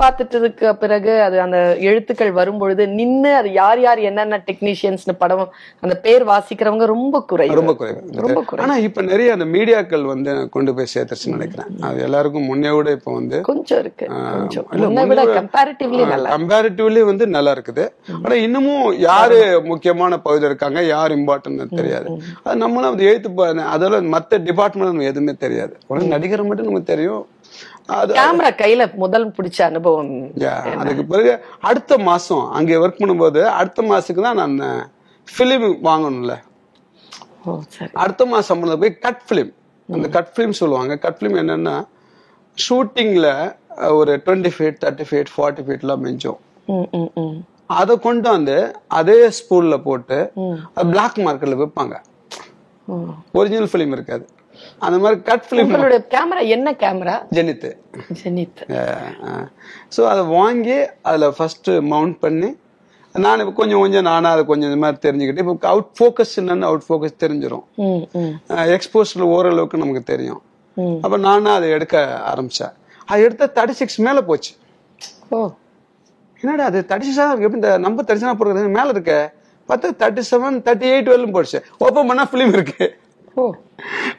பார்த்துட்டதுக்கு 0.00 0.72
பிறகு 0.82 1.12
அது 1.26 1.36
அந்த 1.44 1.58
எழுத்துக்கள் 1.88 2.32
வரும்பொழுது 2.38 2.82
நின்னு 2.98 3.30
அது 3.40 3.50
யார் 3.52 3.80
யார் 3.86 4.00
என்னென்ன 4.08 4.38
டெக்னீஷியன்ஸ்னு 4.48 5.14
படம் 5.18 5.44
அந்த 5.84 5.94
பேர் 6.06 6.24
வாசிக்கிறவங்க 6.32 6.86
ரொம்ப 6.94 7.22
குறைவு. 7.30 7.58
ரொம்ப 7.60 7.74
குறைவு. 7.80 8.00
ரொம்ப 8.26 8.40
குறைவு. 8.48 8.64
ஆனா 8.64 8.76
இப்ப 8.86 9.02
நிறைய 9.10 9.34
அந்த 9.36 9.46
மீடியாக்கள் 9.54 10.04
வந்து 10.12 10.32
கொண்டு 10.56 10.74
போய் 10.74 10.92
சேர்த்துருச்சுன்னு 10.94 11.36
நினைக்கிறேன். 11.38 11.70
அது 11.88 12.00
எல்லாருக்கும் 12.08 12.48
முன்னே 12.50 12.72
விட 12.76 12.90
இப்ப 12.98 13.14
வந்து 13.18 13.40
கொஞ்சம் 13.50 13.80
இருக்கு. 13.84 14.08
கம்பேரிட்டிவ்லி 15.38 16.02
நல்லா 16.14 16.34
கம்பேரிட்டிவ்லி 16.36 17.04
வந்து 17.10 17.26
நல்லா 17.36 17.54
இருக்குது. 17.58 17.86
ஆனா 18.24 18.34
இன்னமும் 18.46 18.86
யாரு 19.08 19.38
முக்கியமான 19.70 20.20
பகுதியில் 20.26 20.50
இருக்காங்க 20.50 20.82
யார் 20.94 21.16
இம்பார்ட்டன்ட் 21.18 21.78
தெரியாது. 21.80 22.08
அது 22.42 22.56
நம்மளும் 22.64 22.92
அது 22.92 23.08
எழுத்து 23.12 23.30
அதெல்லாம் 23.74 24.12
மத்த 24.16 24.42
டிபார்ட்மெண்ட் 24.50 25.08
எதுவுமே 25.12 25.34
தெரியாது. 25.46 25.74
நடிகர் 26.14 26.48
மட்டும் 26.50 26.70
நமக்கு 26.70 26.92
தெரியும் 26.92 27.24
கேமரா 28.18 28.50
கையில 28.60 28.82
முதல் 29.02 29.26
பிடிச்ச 29.36 29.58
அனுபவம் 29.70 30.12
அதுக்கு 30.82 31.04
பிறகு 31.12 31.32
அடுத்த 31.68 31.98
மாசம் 32.08 32.44
அங்கே 32.58 32.80
ஒர்க் 32.84 33.00
பண்ணும்போது 33.02 33.42
அடுத்த 33.58 33.82
மாசத்துக்கு 33.90 34.24
தான் 34.28 34.40
நான் 34.42 34.60
பிலிம் 35.28 35.68
வாங்கணும்ல. 35.88 36.34
அடுத்த 38.02 38.22
மாசம் 38.32 38.64
போய் 38.82 38.98
கட் 39.06 39.22
ஃபிலிம் 39.26 39.52
அந்த 39.88 40.06
கட் 40.16 40.32
ஃபிலிம் 40.34 40.56
சொல்லுவாங்க. 40.60 40.92
கட் 41.04 41.18
ஃபிலிம் 41.18 41.38
என்னன்னா 41.42 41.76
ஷூட்டிங்ல 42.58 43.28
ஒரு 43.98 44.12
twenty 44.26 44.52
feet 44.56 44.80
thirty 44.84 45.06
feet 45.10 45.30
forty 45.34 45.64
ஃபீட்லாம் 45.66 46.02
மிஞ்சும். 46.06 46.40
அதை 47.80 47.94
கொண்டு 48.06 48.28
வந்து 48.34 48.56
அதே 48.98 49.18
ஸ்பூல்ல 49.38 49.76
போட்டு 49.86 50.18
பிளாக் 50.92 51.18
மார்க்கெட்ல 51.26 51.56
விற்பாங்க. 51.62 51.96
ஒரிஜினல் 53.38 53.70
ஃபிலிம் 53.72 53.94
இருக்காது. 53.96 54.24
அந்த 54.78 54.96
மாதிரி 54.98 55.16
கட் 55.22 55.46
ஃபிலிம் 55.46 55.66
உங்களுடைய 55.66 56.00
கேமரா 56.14 56.42
என்ன 56.56 56.68
கேமரா 56.82 57.16
ஜெனித்து 57.36 57.70
ஜெனித் 58.20 58.60
ஸோ 59.96 60.02
அதை 60.12 60.22
வாங்கி 60.36 60.78
அதில் 61.08 61.34
ஃபர்ஸ்ட் 61.38 61.70
மவுண்ட் 61.92 62.16
பண்ணி 62.18 62.50
நான் 63.14 63.42
இப்போ 63.42 63.52
கொஞ்சம் 63.52 63.82
கொஞ்சம் 63.82 64.06
நானும் 64.08 64.32
அதை 64.32 64.42
கொஞ்சம் 64.44 64.68
இந்த 64.70 64.80
மாதிரி 64.82 64.98
தெரிஞ்சுக்கிட்டு 65.04 65.42
இப்போ 65.44 65.68
அவுட் 65.68 65.92
ஃபோக்கஸ் 65.98 66.34
என்னன்னு 66.40 66.68
அவுட் 66.70 66.86
ஃபோக்கஸ் 66.88 67.20
தெரிஞ்சிடும் 67.24 67.64
எக்ஸ்போஸ்டில் 68.76 69.30
ஓரளவுக்கு 69.34 69.82
நமக்கு 69.82 70.02
தெரியும். 70.12 70.40
அப்போ 71.04 71.16
நானும் 71.28 71.54
அதை 71.58 71.68
எடுக்க 71.70 71.96
ஆரம்பிச்சேன். 72.32 72.72
அது 73.08 73.24
எடுத்த 73.26 73.50
தேர்ட்டி 73.56 73.76
சிக்ஸ் 73.80 73.98
மேலே 74.06 74.20
போச்சு. 74.30 74.52
ஓ. 75.30 75.38
என்னடா 76.42 76.64
அது 76.70 76.80
சிக்ஸ் 76.88 77.20
எப்படி 77.46 77.58
இந்த 77.60 77.70
நம்பர் 77.86 78.06
தேர்ட்டி 78.08 78.24
செவன் 78.24 78.40
போடுறது? 78.40 78.74
மேலே 78.78 78.90
இருக்க. 78.96 79.14
பார்த்தா 79.68 79.88
தேர்ட்டி 80.02 80.22
செவன் 80.30 80.58
தேர்ட்டி 80.66 80.86
எயிட் 80.92 81.10
வரலும் 81.12 81.34
போடுச்சு 81.36 81.58
ஓப்பன் 81.78 82.08
பண்ணால் 82.10 82.30
ஃபிலிம் 82.32 82.54
இருக்கு. 82.58 82.86
ஓ. 83.34 83.44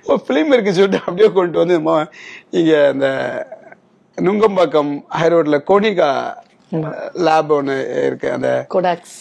ஓ 0.07 0.17
ஃபிலிம் 0.25 0.51
இருக்கு 0.55 0.73
சொல்லிட்டு 0.73 1.03
அப்படியே 1.05 1.29
கொண்டு 1.37 1.57
வந்து 1.61 1.77
இங்க 2.59 2.73
இந்த 2.93 3.07
நுங்கம்பாக்கம் 4.17 4.91
ஹைரோட்ல 5.19 5.57
கோனிகா 5.69 6.09
லேப் 7.25 7.51
ஒன்று 7.57 7.75
இருக்கு. 8.07 8.27
அந்த 8.31 8.49
கொடாக்ஸ் 8.75 9.17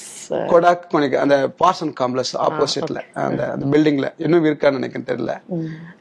கொடாக் 0.53 0.87
கோனிகா 0.93 1.19
அந்த 1.25 1.37
பார்சன் 1.63 1.93
காம்ப்ளெக்ஸ் 2.01 2.35
ஆப்போசிட்ல 2.47 3.01
அந்த 3.25 3.43
அந்த 3.53 3.65
பில்டிங்ல 3.75 4.09
இன்னும் 4.25 4.47
இருக்கான்னு 4.49 4.79
நினைக்கிறேன் 4.79 5.09
தெரியல. 5.11 5.35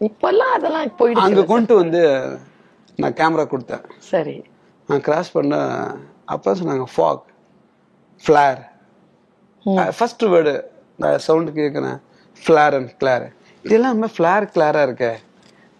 இப்பெல்லாம் 0.07 0.53
அதெல்லாம் 0.57 0.95
போயிடுச்சு. 0.99 1.25
அங்க 1.25 1.43
கொண்டு 1.53 1.75
வந்து 1.81 2.01
நான் 2.99 3.17
கேமரா 3.19 3.45
கொடுத்தேன். 3.53 3.83
சரி. 4.11 4.35
நான் 4.89 5.03
கிராஸ் 5.07 5.31
பண்ண 5.37 5.55
அப்போ 6.33 6.55
சொன்னாங்க 6.59 6.87
ஃபாக் 6.95 7.23
ஃபிளார் 8.23 8.61
ஃபர்ஸ்ட் 9.73 10.23
வேர்டு 10.23 10.63
நான் 10.97 11.17
சவுண்டு 11.17 11.51
கேட்குறேன் 11.51 11.97
ஃபிளார் 12.47 12.73
அண்ட் 12.73 12.91
கிளார் 13.03 13.31
இதெல்லாம் 13.63 14.03
ஃபிளார் 14.03 14.51
கிளாரா 14.55 14.81
இருக்கே. 14.87 15.13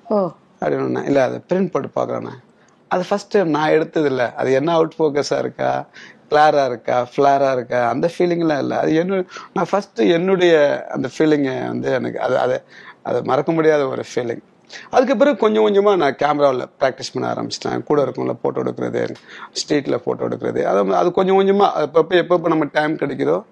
ஓ. 0.05 0.29
அப்படின்னு 0.61 1.05
இல்லை 1.05 1.21
அதை 1.21 1.41
பிரிண்ட் 1.49 1.71
போட்டு 1.71 1.89
பார்க்குறேன் 1.95 2.41
அது 2.87 3.03
ஃபர்ஸ்ட் 3.03 3.31
டைம் 3.31 3.49
நான் 3.49 3.69
எடுத்தது 3.69 4.05
இல்லை. 4.05 4.33
அது 4.33 4.51
என்ன 4.51 4.73
அவுட் 4.73 4.95
ஃபோக்கஸாக 4.99 5.39
இருக்கா? 5.39 5.87
கிளாரா 6.29 6.65
இருக்கா? 6.65 7.07
ஃப்ளாரா 7.15 7.51
இருக்கா? 7.51 7.89
அந்த 7.89 8.11
ஃபீலிங்லாம் 8.17 8.57
இல்லை. 8.57 8.77
அது 8.77 8.95
என்ன 8.95 9.25
நான் 9.53 9.65
ஃபர்ஸ்ட் 9.69 9.99
என்னுடைய 9.99 10.85
அந்த 10.87 11.09
ஃபீலிங்கை 11.17 11.67
வந்து 11.67 11.91
எனக்கு 11.91 12.19
அது 12.19 12.37
அதை 12.37 12.57
அதை 13.03 13.21
மறக்க 13.21 13.51
முடியாத 13.51 13.87
ஒரு 13.87 14.03
ஃபீலிங் 14.13 14.43
அதுக்கு 14.89 15.17
பிறகு 15.17 15.37
கொஞ்சம் 15.37 15.63
கொஞ்சமாக 15.63 15.95
நான் 15.95 16.15
கேமராவில் 16.15 16.65
ப்ராக்டிஸ் 16.79 17.11
பண்ண 17.13 17.33
ஆரம்பிச்சிட்டேன். 17.33 17.83
கூட 17.83 18.05
இருக்கவங்கள 18.05 18.35
ஃபோட்டோ 18.43 18.61
எடுக்கிறது 18.63 19.15
ஸ்ட்ரீட்டில் 19.53 20.01
ஃபோட்டோ 20.05 20.23
எடுக்கிறது. 20.29 20.63
அது 20.63 20.95
அது 20.95 21.11
கொஞ்சம் 21.11 21.35
கொஞ்சமாக 21.35 21.81
எப்போ 21.81 22.15
எப்போ 22.15 22.47
நம்ம 22.47 22.65
டைம் 22.65 22.97
கிடைக்குதோ 22.97 23.45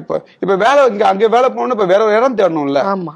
இப்போ 0.00 0.14
இப்போ 0.42 0.54
வேலை 0.64 0.80
இங்கே 0.92 1.06
அங்கே 1.10 1.28
வேலை 1.36 1.48
போகணும்னா 1.54 1.76
இப்போ 1.76 1.88
வேற 1.92 2.02
ஒரு 2.06 2.16
இடம் 2.18 2.38
தேடணும்ல. 2.40 2.80
ஆமா. 2.94 3.14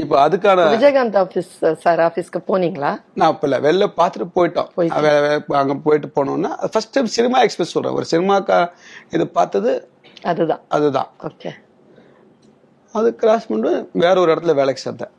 இப்போ 0.00 0.14
அதுக்கான 0.24 0.64
விஜயகாந்த் 0.72 1.16
ஆபீஸ் 1.20 1.52
சார் 1.84 2.00
ஆபீஸ்க்கு 2.06 2.40
போனீங்களா? 2.50 2.90
நான் 3.18 3.30
அப்ப 3.32 3.46
இல்ல 3.48 3.58
வெளில 3.66 3.84
பார்த்துட்டு 4.00 4.26
போயிட்டோம். 4.38 4.68
அங்க 5.60 5.74
போயிட்டு 5.86 6.08
போனோம்னா 6.16 6.50
ஃபர்ஸ்ட் 6.72 6.92
டைம் 6.96 7.08
சினிமா 7.16 7.38
எக்ஸ்பிரஸ் 7.46 7.74
சொல்றேன். 7.76 7.96
ஒரு 7.98 8.06
சினிமாக்கா 8.12 8.58
இது 9.16 9.26
பார்த்தது 9.38 9.72
அதுதான். 10.32 10.62
அதுதான். 10.76 11.08
ஓகே 11.28 11.52
அது 12.94 13.08
கிராஸ் 13.22 13.48
பண்ணிட்டு 13.48 13.72
வேற 14.04 14.14
ஒரு 14.24 14.30
இடத்துல 14.34 14.54
வேலைக்கு 14.60 14.84
சேர்ந்தேன். 14.84 15.14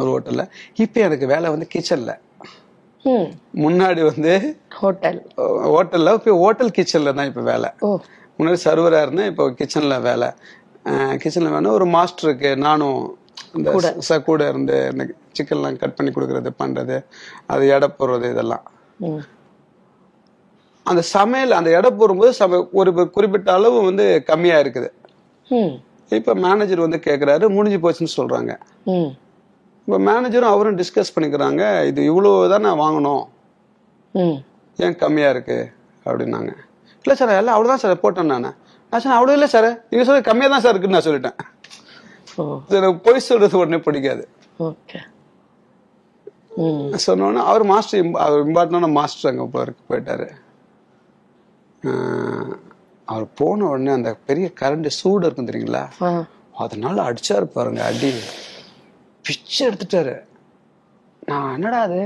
ஒரு 0.00 0.08
ஹோட்டல்ல. 0.14 0.44
இப்போ 0.84 0.98
எனக்கு 1.08 1.26
வேலை 1.34 1.48
வந்து 1.54 1.66
கிச்சன்ல 1.74 2.12
முன்னாடி 3.62 4.02
வந்து 4.08 4.32
ஹோட்டல். 4.80 5.16
ஹோட்டல்ல 5.72 6.10
இப்போ 6.18 6.34
ஹோட்டல் 6.42 6.74
கிச்சன்ல 6.76 7.14
தான் 7.18 7.30
இப்போ 7.30 7.42
வேலை. 7.52 7.70
ஓ. 7.86 7.88
முன்னாடி 8.38 8.58
சர்வரா 8.64 9.00
இருந்தேன் 9.02 9.26
இப்போ 9.26 9.44
கிச்சன்ல 9.50 10.00
வேலை. 10.02 10.28
கிச்சன்ல 11.22 11.50
வேணும் 11.50 11.72
ஒரு 11.72 11.86
மாஸ்டருக்கு 11.86 12.56
நானும் 12.56 13.00
இந்த 13.56 13.70
கூட. 14.26 14.48
இருந்து 14.48 14.76
எனக்கு 14.92 15.14
சிக்கன்லாம் 15.38 15.76
கட் 15.76 15.94
பண்ணி 15.94 16.12
கொடுக்கறது 16.12 16.50
பண்றது 16.62 16.96
அது 17.46 17.68
எடை 17.68 17.88
போடுறது 17.98 18.30
இதெல்லாம். 18.30 18.64
அந்த 20.86 21.02
சமையல் 21.14 21.50
அந்த 21.50 21.70
எடை 21.70 21.90
போடும்போது 21.90 22.32
சம 22.32 22.68
ஒரு 22.72 23.10
குறிப்பிட்ட 23.10 23.52
அளவு 23.52 23.82
வந்து 23.82 24.22
கம்மியா 24.24 24.56
இருக்குது. 24.58 24.88
இப்ப 26.10 26.34
மேனேஜர் 26.34 26.80
வந்து 26.80 26.98
கேக்குறாரு 27.04 27.48
முடிஞ்சு 27.48 27.78
போச்சுன்னு 27.84 28.16
சொல்றாங்க. 28.16 28.52
ம். 28.84 29.10
இப்ப 29.88 29.98
மேனேஜரும் 29.98 30.52
அவரும் 30.54 30.78
டிஸ்கஸ் 30.78 31.14
பண்ணிக்கிறாங்க 31.14 31.62
இது 31.86 32.04
இவ்வளவு 32.04 32.48
தான் 32.48 32.60
நான் 32.60 32.82
வாங்கணும் 32.82 33.24
ஏன் 34.78 34.96
கம்மியா 34.96 35.30
இருக்கு? 35.30 35.58
அப்படின்னாங்க. 36.06 36.52
இல்ல 37.04 37.14
சார் 37.14 37.30
எல்லாம் 37.30 37.54
அவ்வளவுதான் 37.56 37.82
சார் 37.84 38.00
போட்டேன் 38.00 38.26
நான். 38.26 38.48
நான் 38.92 39.00
சார் 39.00 39.16
அவ்வளவு 39.16 39.32
இல்லை 39.32 39.48
சார். 39.48 39.70
நீங்க 39.90 40.04
சொல்ல 40.04 40.20
கம்மியா 40.20 40.48
தான் 40.48 40.60
சார் 40.60 40.74
இருக்குன்னு 40.74 40.98
நான் 40.98 41.08
சொல்லிட்டேன். 41.08 41.38
எனக்கு 42.76 43.00
பொய் 43.00 43.26
சொல்றது 43.28 43.58
உடனே 43.58 43.78
பிடிக்காது. 43.78 44.24
ஓகே. 44.60 44.98
ம். 46.58 46.88
சொன்னோன்னே 47.06 47.42
அவர் 47.50 47.64
மாஸ்டர் 47.64 48.10
அவர் 48.24 48.46
இம்பார்ட்டன்டான 48.46 48.90
மாஸ்டர் 48.90 49.30
அங்கே 49.30 49.46
போயிருக்கு 49.52 49.88
போயிட்டாரு. 49.90 50.28
அவர் 53.08 53.26
போன 53.34 53.68
உடனே 53.68 53.90
அந்த 53.90 54.10
பெரிய 54.26 54.50
கரண்ட் 54.60 54.86
சூடு 54.98 55.26
இருக்கும் 55.26 55.48
தெரியுங்களா? 55.48 55.84
அதனால 56.54 57.02
அடிச்சாரு 57.02 57.44
பாருங்க 57.44 57.82
அடி. 57.84 58.10
பிச்சு 59.24 59.70
எடுத்துட்டாரு. 59.70 60.14
நான் 61.26 61.54
என்னடா 61.54 61.80
அது? 61.80 62.00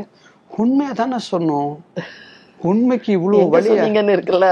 உண்மையா 0.51 0.93
தானே 0.93 1.17
சொன்னோம். 1.31 1.73
உண்மைக்கு 2.71 3.11
இவ்வளவு 3.19 3.61
சொன்னீங்கன்னு 3.69 4.15
இருக்குல்ல 4.17 4.47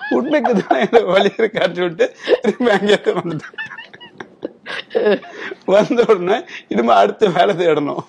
உண்மைக்கு 0.18 0.52
தான் 0.60 1.06
வலி 1.14 1.30
இருக்கான்னு 1.40 1.78
சொல்லிட்டு 1.80 2.06
திரும்பி 2.42 2.70
அங்கே 2.76 2.96
வந்துட்டேன். 3.18 3.58
வந்த 5.74 6.00
உடனே 6.12 6.36
இனிமே 6.72 6.92
அடுத்த 7.02 7.28
வேலை 7.36 7.52
தேடணும். 7.60 8.04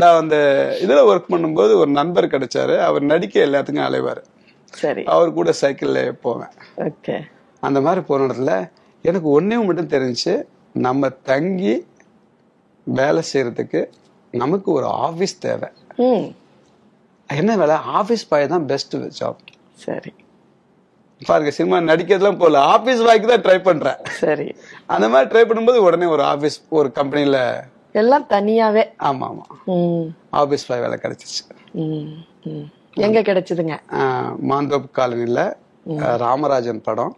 நான் 0.00 0.18
அந்த 0.22 0.36
இதுல 0.84 1.00
ஒர்க் 1.10 1.32
பண்ணும்போது 1.32 1.72
ஒரு 1.82 1.90
நண்பர் 1.98 2.32
கிடைச்சாரு. 2.34 2.74
அவர் 2.88 3.10
நடிக்க 3.12 3.44
எல்லாத்துக்கும் 3.46 3.86
அலைவாரு. 3.88 4.22
சரி. 4.74 5.02
அவர் 5.14 5.36
கூட 5.38 5.50
சைக்கிள்ல 5.60 6.00
போவேன். 6.26 6.52
அந்த 7.62 7.78
மாதிரி 7.86 8.02
போன 8.10 8.26
இடத்துல 8.28 8.52
எனக்கு 9.04 9.28
ஒன்னே 9.36 9.58
மட்டும் 9.66 9.92
தெரிஞ்சுச்சு 9.94 10.34
நம்ம 10.86 11.08
தங்கி 11.30 11.74
வேலை 12.86 13.22
செய்யறதுக்கு 13.32 13.80
நமக்கு 14.34 14.68
ஒரு 14.78 14.86
ஆபீஸ் 15.06 15.40
தேவை. 15.46 15.68
என்ன 17.30 17.56
வேலை? 17.56 17.74
ஆபீஸ் 17.98 18.28
பாய் 18.28 18.46
தான் 18.46 18.66
பெஸ்ட் 18.66 18.96
ஜாப் 19.18 19.40
சரி. 19.76 20.12
பாருங்க 21.20 21.50
சினிமா 21.50 21.78
நடிக்கிறதுலாம் 21.80 22.38
போல 22.38 22.60
ஆபீஸ் 22.74 23.02
பாய்க்கு 23.02 23.26
தான் 23.26 23.42
ட்ரை 23.42 23.62
பண்றேன். 23.62 23.98
சரி. 24.20 24.46
அந்த 24.86 25.08
மாதிரி 25.08 25.28
ட்ரை 25.32 25.42
பண்ணும்போது 25.48 25.76
உடனே 25.78 26.06
ஒரு 26.06 26.22
ஆபீஸ் 26.22 26.62
ஒரு 26.68 26.92
கம்பெனில 26.92 27.38
எல்லாம் 27.92 28.26
தனியாவே. 28.28 28.84
ஆமா 29.00 29.26
ஆமா. 29.30 29.44
ம். 29.66 30.06
ஆபீஸ் 30.30 30.66
பாய் 30.66 30.80
வேலை 30.80 30.98
கிடைச்சிச்சு. 31.02 31.42
எங்க 33.06 33.20
கிடைச்சதுங்க? 33.20 33.74
ஆஹ் 33.98 34.32
மாந்தோப்பு 34.50 34.88
காலனில 34.96 35.40
ராமராஜன் 36.16 36.80
படம். 36.80 37.14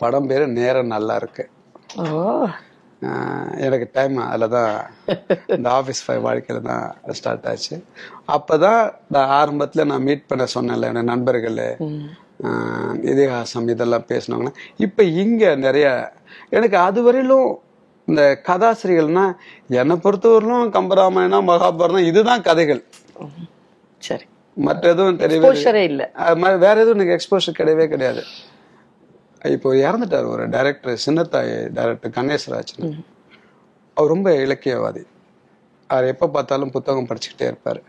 படம் 0.00 0.26
பேரு 0.26 0.48
நேரம் 0.48 0.86
நல்லா 0.86 1.14
இருக்கு. 1.14 1.44
எனக்கு 3.66 3.86
டைம் 3.96 4.16
அதில் 4.26 4.54
தான் 4.56 4.72
இந்த 5.56 5.68
ஆஃபீஸ் 5.78 6.02
ஃபைவ் 6.04 6.22
வாழ்க்கையில் 6.26 6.68
தான் 6.70 6.84
ஸ்டார்ட் 7.18 7.48
ஆச்சு. 7.52 7.76
அப்போ 8.34 8.54
தான் 8.66 8.82
நான் 9.14 9.32
ஆரம்பத்தில் 9.40 9.88
நான் 9.92 10.06
மீட் 10.08 10.28
பண்ண 10.30 10.46
சொன்னேன்ல 10.56 10.90
என் 10.92 11.10
நண்பர்கள். 11.12 11.60
இதிகாசம் 13.12 13.68
இதெல்லாம் 13.74 14.08
பேசினவங்க 14.12 14.52
இப்போ 14.86 15.02
இங்கே 15.22 15.50
நிறைய 15.66 15.86
எனக்கு 16.56 16.78
அது 16.86 17.02
வரையிலும் 17.06 17.50
இந்த 18.08 18.22
கதாசிரியர்கள்னா 18.48 19.26
என்னை 19.82 19.96
பொறுத்தவரையிலும் 20.06 20.72
கம்பராமாயணம் 20.76 21.48
மகாபாரதம் 21.50 22.08
இதுதான் 22.10 22.46
கதைகள். 22.48 22.82
சரி. 24.02 24.26
மற்ற 24.56 24.90
எதுவும் 24.94 25.20
தெரியவே 25.22 25.84
இல்ல. 25.90 26.02
அது 26.24 26.36
மாதிரி 26.42 26.58
வேற 26.64 26.74
எதுவும் 26.82 26.98
எனக்கு 26.98 27.16
எக்ஸ்போஷர் 27.18 27.58
கிடையவே 27.60 27.86
கிடையாது. 27.92 28.22
இப்போ 29.52 29.70
இறந்துட்டார் 29.86 30.28
ஒரு 30.34 30.44
டைரக்டர் 30.54 31.00
சின்னத்தாய் 31.06 31.52
டைரக்டர் 31.78 32.14
கணேசராஜன். 32.18 32.84
அவர் 33.96 34.12
ரொம்ப 34.14 34.28
இலக்கியவாதி. 34.44 35.02
அவர் 35.90 36.10
எப்போ 36.12 36.26
பார்த்தாலும் 36.36 36.72
புத்தகம் 36.76 37.08
படிச்சுக்கிட்டே 37.10 37.46
இருப்பார். 37.50 37.80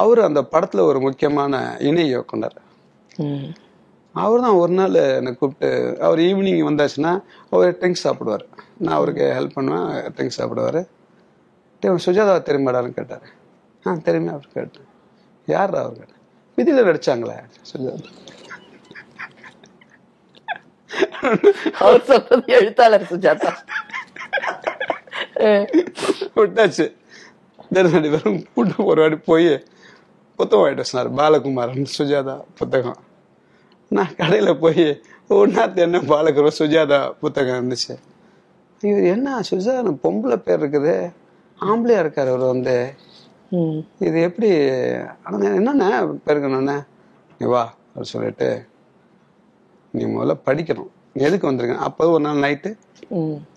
அவர் 0.00 0.20
அந்த 0.28 0.40
படத்துல 0.52 0.84
ஒரு 0.90 0.98
முக்கியமான 1.06 1.60
இணை 1.88 2.04
இயக்குனர். 2.12 2.56
அவர் 4.14 4.44
தான் 4.44 4.58
ஒரு 4.62 4.72
நாள் 4.78 4.96
என்னை 5.18 5.32
கூப்பிட்டு 5.40 5.68
அவர் 6.06 6.20
ஈவினிங் 6.28 6.62
வந்தாச்சுன்னா 6.68 7.12
அவர் 7.52 7.76
ட்ரிங்க்ஸ் 7.80 8.06
சாப்பிடுவார். 8.06 8.44
நான் 8.84 8.96
அவருக்கு 8.98 9.26
ஹெல்ப் 9.38 9.56
பண்ணுவேன் 9.58 9.90
ட்ரிங்க்ஸ் 10.16 10.40
சாப்பிடுவார். 10.40 10.80
சுஜாதாவை 12.06 12.40
தெரியுமாடான்னு 12.48 12.96
கேட்டார். 12.98 13.26
ஆ 13.86 13.94
தெரியுமே 14.08 14.32
அவர் 14.36 14.48
கேட்டேன். 14.56 14.88
யார் 15.54 15.74
அவர்? 15.82 15.98
கேட்டேன் 16.00 16.18
விதியில் 16.58 16.88
நடிச்சாங்களே 16.88 17.36
சுஜாதா. 17.70 18.10
அவர் 21.78 22.04
சொல்றது 22.04 22.42
எழுத்தாளர் 22.46 23.06
சுஜாதா. 23.10 23.52
விட்டாச்சு. 26.36 26.92
தெரு 27.72 27.88
ரெண்டு 27.88 28.10
பேரும் 28.10 28.46
கூட்டு 28.54 28.84
ஒரு 28.84 29.00
வாட்டி 29.00 29.16
போய் 29.16 29.64
புத்தகம் 30.36 30.66
வாங்கிட்டு 30.66 30.80
சொன்னார். 30.80 31.14
பாலகுமாரன் 31.14 31.86
சுஜாதா 31.98 32.40
புத்தகம். 32.54 32.96
நான் 33.88 34.16
கடையில் 34.16 34.58
போய் 34.58 35.00
ஒன்னாத்து 35.28 35.76
என்ன 35.76 35.98
பாலகுமார் 35.98 36.58
சுஜாதா 36.58 37.12
புத்தகம்? 37.12 37.58
இருந்துச்சு. 37.60 37.98
இவர் 38.80 39.02
என்ன 39.02 39.40
சுஜாதா 39.50 39.96
பொம்பளை 40.04 40.36
பேர் 40.36 40.60
இருக்குது. 40.60 41.12
ஆம்பளையா 41.60 42.02
இருக்காரு 42.04 42.28
அவர் 42.28 42.38
வந்து. 42.38 42.94
ம். 43.50 43.78
இது 43.98 44.20
எப்படி 44.22 44.50
ஆனால் 45.22 45.58
என்னண்ணே 45.58 46.18
பெருக்கணுண்ணே 46.26 46.86
நீ 47.38 47.46
வா 47.46 47.74
அப்படின்னு 47.94 48.02
சொல்லிட்டு 48.02 48.66
நீ 49.96 50.02
முதல்ல 50.14 50.34
படிக்கணும். 50.48 50.90
எதுக்கு 51.26 51.48
வந்திருக்க? 51.48 51.86
அப்போ 51.88 52.04
ஒரு 52.14 52.22
நாள் 52.26 52.42
நைட்டு. 52.44 52.70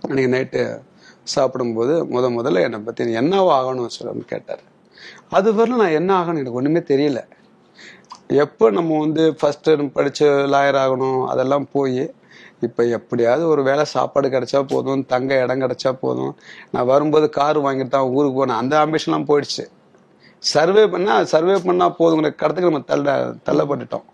அன்னைக்கு 0.05 0.31
நைட்டு 0.35 0.61
சாப்பிடும்போது 1.33 1.93
முத 2.13 2.29
முதல்ல 2.37 2.63
என்னை 2.67 2.79
பற்றி 2.87 3.15
என்னவா 3.21 3.51
ஆகணும்னு 3.59 3.95
சொல்லி 3.97 4.25
கேட்டார். 4.33 4.63
அது 5.37 5.49
வரலும் 5.59 5.81
நான் 5.83 5.97
என்ன 5.99 6.11
ஆகணும் 6.19 6.41
எனக்கு 6.41 6.59
ஒன்றுமே 6.59 6.81
தெரியல. 6.91 7.21
எப்போ 8.43 8.65
நம்ம 8.77 8.97
வந்து 9.05 9.23
ஃபர்ஸ்ட் 9.39 9.69
படிச்சு 9.95 10.27
லாயர் 10.53 10.79
ஆகணும் 10.83 11.21
அதெல்லாம் 11.31 11.65
போய் 11.75 12.03
இப்போ 12.65 12.81
எப்படியாவது 12.97 13.43
ஒரு 13.53 13.61
வேளை 13.67 13.83
சாப்பாடு 13.93 14.27
கிடைச்சா 14.33 14.59
போதும் 14.73 15.01
தங்க 15.13 15.39
இடம் 15.43 15.63
கிடைச்சா 15.63 15.91
போதும். 16.03 16.33
நான் 16.73 16.89
வரும்போது 16.91 17.27
கார் 17.37 17.57
வாங்கிட்டு 17.65 17.95
தான் 17.95 18.11
ஊருக்கு 18.17 18.37
போனேன். 18.39 18.61
அந்த 18.61 18.73
ஆம்பிஷன்லாம் 18.83 19.27
போயிடுச்சு. 19.29 19.65
சர்வே 20.43 20.83
பண்ணா 20.93 21.13
சர்வே 21.33 21.55
பண்ணா 21.67 21.85
போதுங்கிற 21.99 22.29
கடத்துக்கு 22.41 22.71
நம்ம 22.71 22.81
தள்ள 22.91 23.17
தள்ளப்பட்டுட்டோம். 23.49 24.05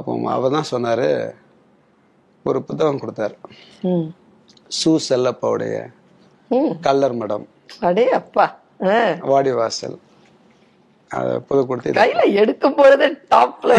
அப்போ 0.00 0.12
அவர் 0.30 0.52
தான் 0.52 0.70
சொன்னாரு 0.70 1.08
ஒரு 2.46 2.62
புத்தகம் 2.62 3.00
கொடுத்தாரு. 3.00 3.34
சு 4.76 4.96
செல்லப்பாவுடைய. 5.08 5.74
கல்லர் 6.80 7.14
மடம். 7.14 7.44
அடே 7.80 8.10
அப்பா. 8.10 8.44
அஹ், 8.80 9.16
வாடிவாசல். 9.22 9.98
அதை 11.10 11.38
புது 11.38 11.66
கொடுத்து 11.66 11.92
கையில 11.92 12.32
எடுக்கும் 12.32 12.74
பொழுது 12.74 13.06
டாப்ல 13.30 13.72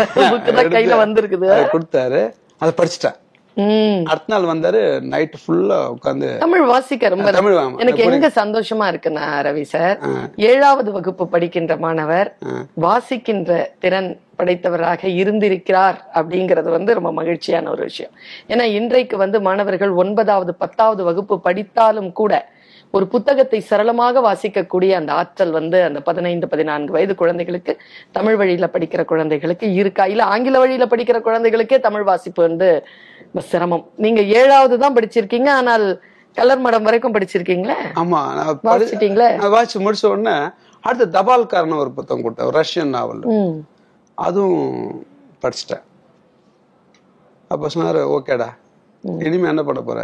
கையில 0.75 0.95
வந்திருக்குது. 1.03 1.47
அதை 1.49 1.63
கொடுத்தாரு. 1.65 2.21
அதை 2.61 2.73
படிச்சுட்டேன். 2.77 3.17
அடுத்த 4.11 4.31
நாள் 4.33 4.47
வந்தாரு 4.51 4.81
நைட் 5.13 5.35
ஃபுல்லா 5.41 5.77
உட்காந்து 5.95 6.27
தமிழ் 6.37 6.65
வாசிக்க 6.65 7.09
ரொம்ப 7.09 7.31
தமிழ். 7.31 7.55
எனக்கு 7.83 8.03
எங்க 8.03 8.29
சந்தோஷமா 8.35 8.85
இருக்குன்னா 8.91 9.25
ரவி 9.47 9.65
சார் 9.73 9.97
ஏழாவது 10.35 10.91
வகுப்பு 10.91 11.27
படிக்கின்ற 11.27 11.75
மாணவர் 11.77 12.29
வாசிக்கின்ற 12.81 13.59
திறன் 13.79 14.11
படைத்தவராக 14.39 15.07
இருந்திருக்கிறார் 15.21 15.99
அப்படிங்கிறது 16.13 16.69
வந்து 16.69 16.93
ரொம்ப 16.93 17.11
மகிழ்ச்சியான 17.11 17.69
ஒரு 17.69 17.83
விஷயம். 17.83 18.13
ஏன்னா 18.47 18.65
இன்றைக்கு 18.79 19.17
வந்து 19.17 19.41
மாணவர்கள் 19.41 19.93
ஒன்பதாவது 20.03 20.55
பத்தாவது 20.55 21.03
வகுப்பு 21.03 21.39
படித்தாலும் 21.39 22.11
கூட 22.11 22.33
ஒரு 22.93 23.07
புத்தகத்தை 23.07 23.59
சரளமாக 23.59 24.21
வாசிக்கக்கூடிய 24.21 24.91
அந்த 24.91 25.11
ஆற்றல் 25.13 25.51
வந்து 25.51 25.83
அந்த 25.83 25.99
பதினைந்து 25.99 26.47
பதினான்கு 26.47 26.91
வயது 26.91 27.15
குழந்தைகளுக்கு 27.15 27.73
தமிழ் 28.11 28.35
வழியில 28.35 28.69
படிக்கிற 28.73 29.05
குழந்தைகளுக்கு 29.05 29.73
இருக்கா? 29.73 30.05
இல்ல 30.05 30.23
ஆங்கில 30.23 30.59
வழியில 30.59 30.85
படிக்கிற 30.85 31.19
குழந்தைகளுக்கே 31.21 31.79
தமிழ் 31.79 32.03
வாசிப்பு 32.03 32.41
வந்து 32.41 32.69
ரொம்ப 33.33 33.41
சிரமம். 33.49 33.83
நீங்க 33.97 34.21
ஏழாவது 34.39 34.75
தான் 34.79 34.95
படிச்சிருக்கீங்க 34.95 35.49
ஆனால் 35.57 35.85
கலர் 36.37 36.63
மடம் 36.63 36.85
வரைக்கும் 36.87 37.13
படிச்சிருக்கீங்களா? 37.15 37.75
ஆமா 38.01 38.19
வாசிச்சிட்டீங்களே? 38.67 39.27
வாசிச்சு 39.53 39.79
முடிச்ச 39.85 40.05
உடனே 40.11 40.35
அடுத்து 40.83 41.05
தபால்காரன் 41.15 41.81
ஒரு 41.81 41.91
புத்தகம் 41.97 42.23
கொடுத்தேன் 42.25 42.51
ரஷ்யன் 42.57 42.93
நாவல். 42.95 43.23
அதுவும் 44.17 44.67
படிச்சிட்டேன். 45.43 45.83
அப்ப 47.51 47.69
சொன்னாரு 47.73 48.01
ஓகேடா 48.15 48.49
இனிமே 49.23 49.49
என்ன 49.51 49.63
பண்ண 49.63 49.81
போற? 49.83 50.01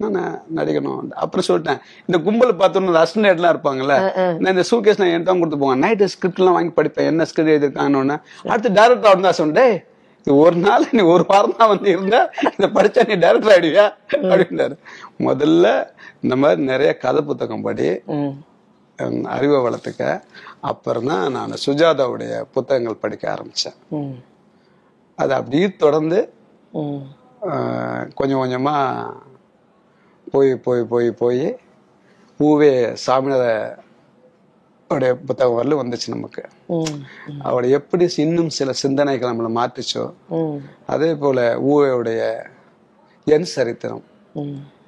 நான் 0.00 0.16
நடிக்கணும் 0.56 1.00
அப்புறம் 1.22 1.46
சொல்லிட்டேன் 1.46 1.80
இந்த 2.08 2.18
கும்பல் 2.26 2.52
பார்த்தோன்னு 2.60 3.00
அசிஸ்டன்ட்லாம் 3.00 3.52
இருப்பாங்கல்ல 3.54 3.96
நான் 4.38 4.52
இந்த 4.54 4.64
சூகேஸ் 4.70 5.00
நான் 5.00 5.10
என்கிட்ட 5.10 5.34
கொடுத்து 5.36 5.58
போங்க 5.62 5.76
நைட்டு 5.82 6.06
ஸ்கிரிப்ட் 6.12 6.40
எல்லாம் 6.40 6.56
வாங்கி 6.56 6.72
படிப்பேன் 6.78 7.08
என்ன 7.10 7.26
ஸ்கிரிப்ட் 7.30 7.52
எழுதிருக்காங்கன்னு 7.54 8.16
அடுத்து 8.46 8.70
டேரக்டர் 8.78 9.12
வந்து 9.12 9.32
சொன்னேன் 9.32 9.58
"டேய், 9.58 9.74
இது 9.74 9.89
ஒரு 10.44 10.56
நாள் 10.66 10.84
நீ 10.96 11.02
ஒரு 11.14 11.24
வாரம் 11.30 11.56
தான் 11.60 11.70
வந்து 11.72 11.88
இருந்தா 11.94 12.20
இதை 12.56 12.68
படிச்சா 12.76 13.02
நீ 13.10 13.14
டேரக்டர் 13.24 13.52
ஆயிடுவியா? 13.54 13.86
அப்படின்னாரு. 14.30 14.74
முதல்ல 15.26 15.66
இந்த 16.24 16.34
மாதிரி 16.42 16.60
நிறைய 16.72 16.90
கதை 17.04 17.22
புத்தகம் 17.28 17.64
படி 17.66 17.88
அறிவை 19.34 19.58
வளர்த்துக்க. 19.66 20.04
அப்புறம் 20.70 21.08
தான் 21.10 21.24
நான் 21.36 21.62
சுஜாதாவுடைய 21.66 22.32
புத்தகங்கள் 22.54 23.02
படிக்க 23.04 23.24
ஆரம்பிச்சேன். 23.34 23.78
அது 25.18 25.32
அப்படியே 25.38 25.68
தொடர்ந்து 25.84 26.18
கொஞ்சம் 28.18 28.40
கொஞ்சமா 28.42 28.76
போய் 30.34 30.50
போய் 30.66 30.82
போய் 30.92 31.08
போய் 31.22 31.46
ஊவே 32.40 32.72
சாமிநாத 33.04 33.46
புத்தகம் 35.00 35.56
வரலும் 35.56 35.82
வந்துச்சு 35.82 36.08
நமக்கு. 36.08 36.42
அவளை 37.42 37.70
எப்படி 37.70 38.08
இன்னும் 38.16 38.48
சில 38.48 38.72
சிந்தனைகள் 38.72 39.30
நம்மளை 39.30 39.50
மாத்துச்சோ 39.58 40.04
ம். 40.28 40.56
அதே 40.86 41.14
போல 41.14 41.40
ஊவேவுடைய 41.70 42.22
என் 43.26 43.44
சரித்திரம். 43.44 44.02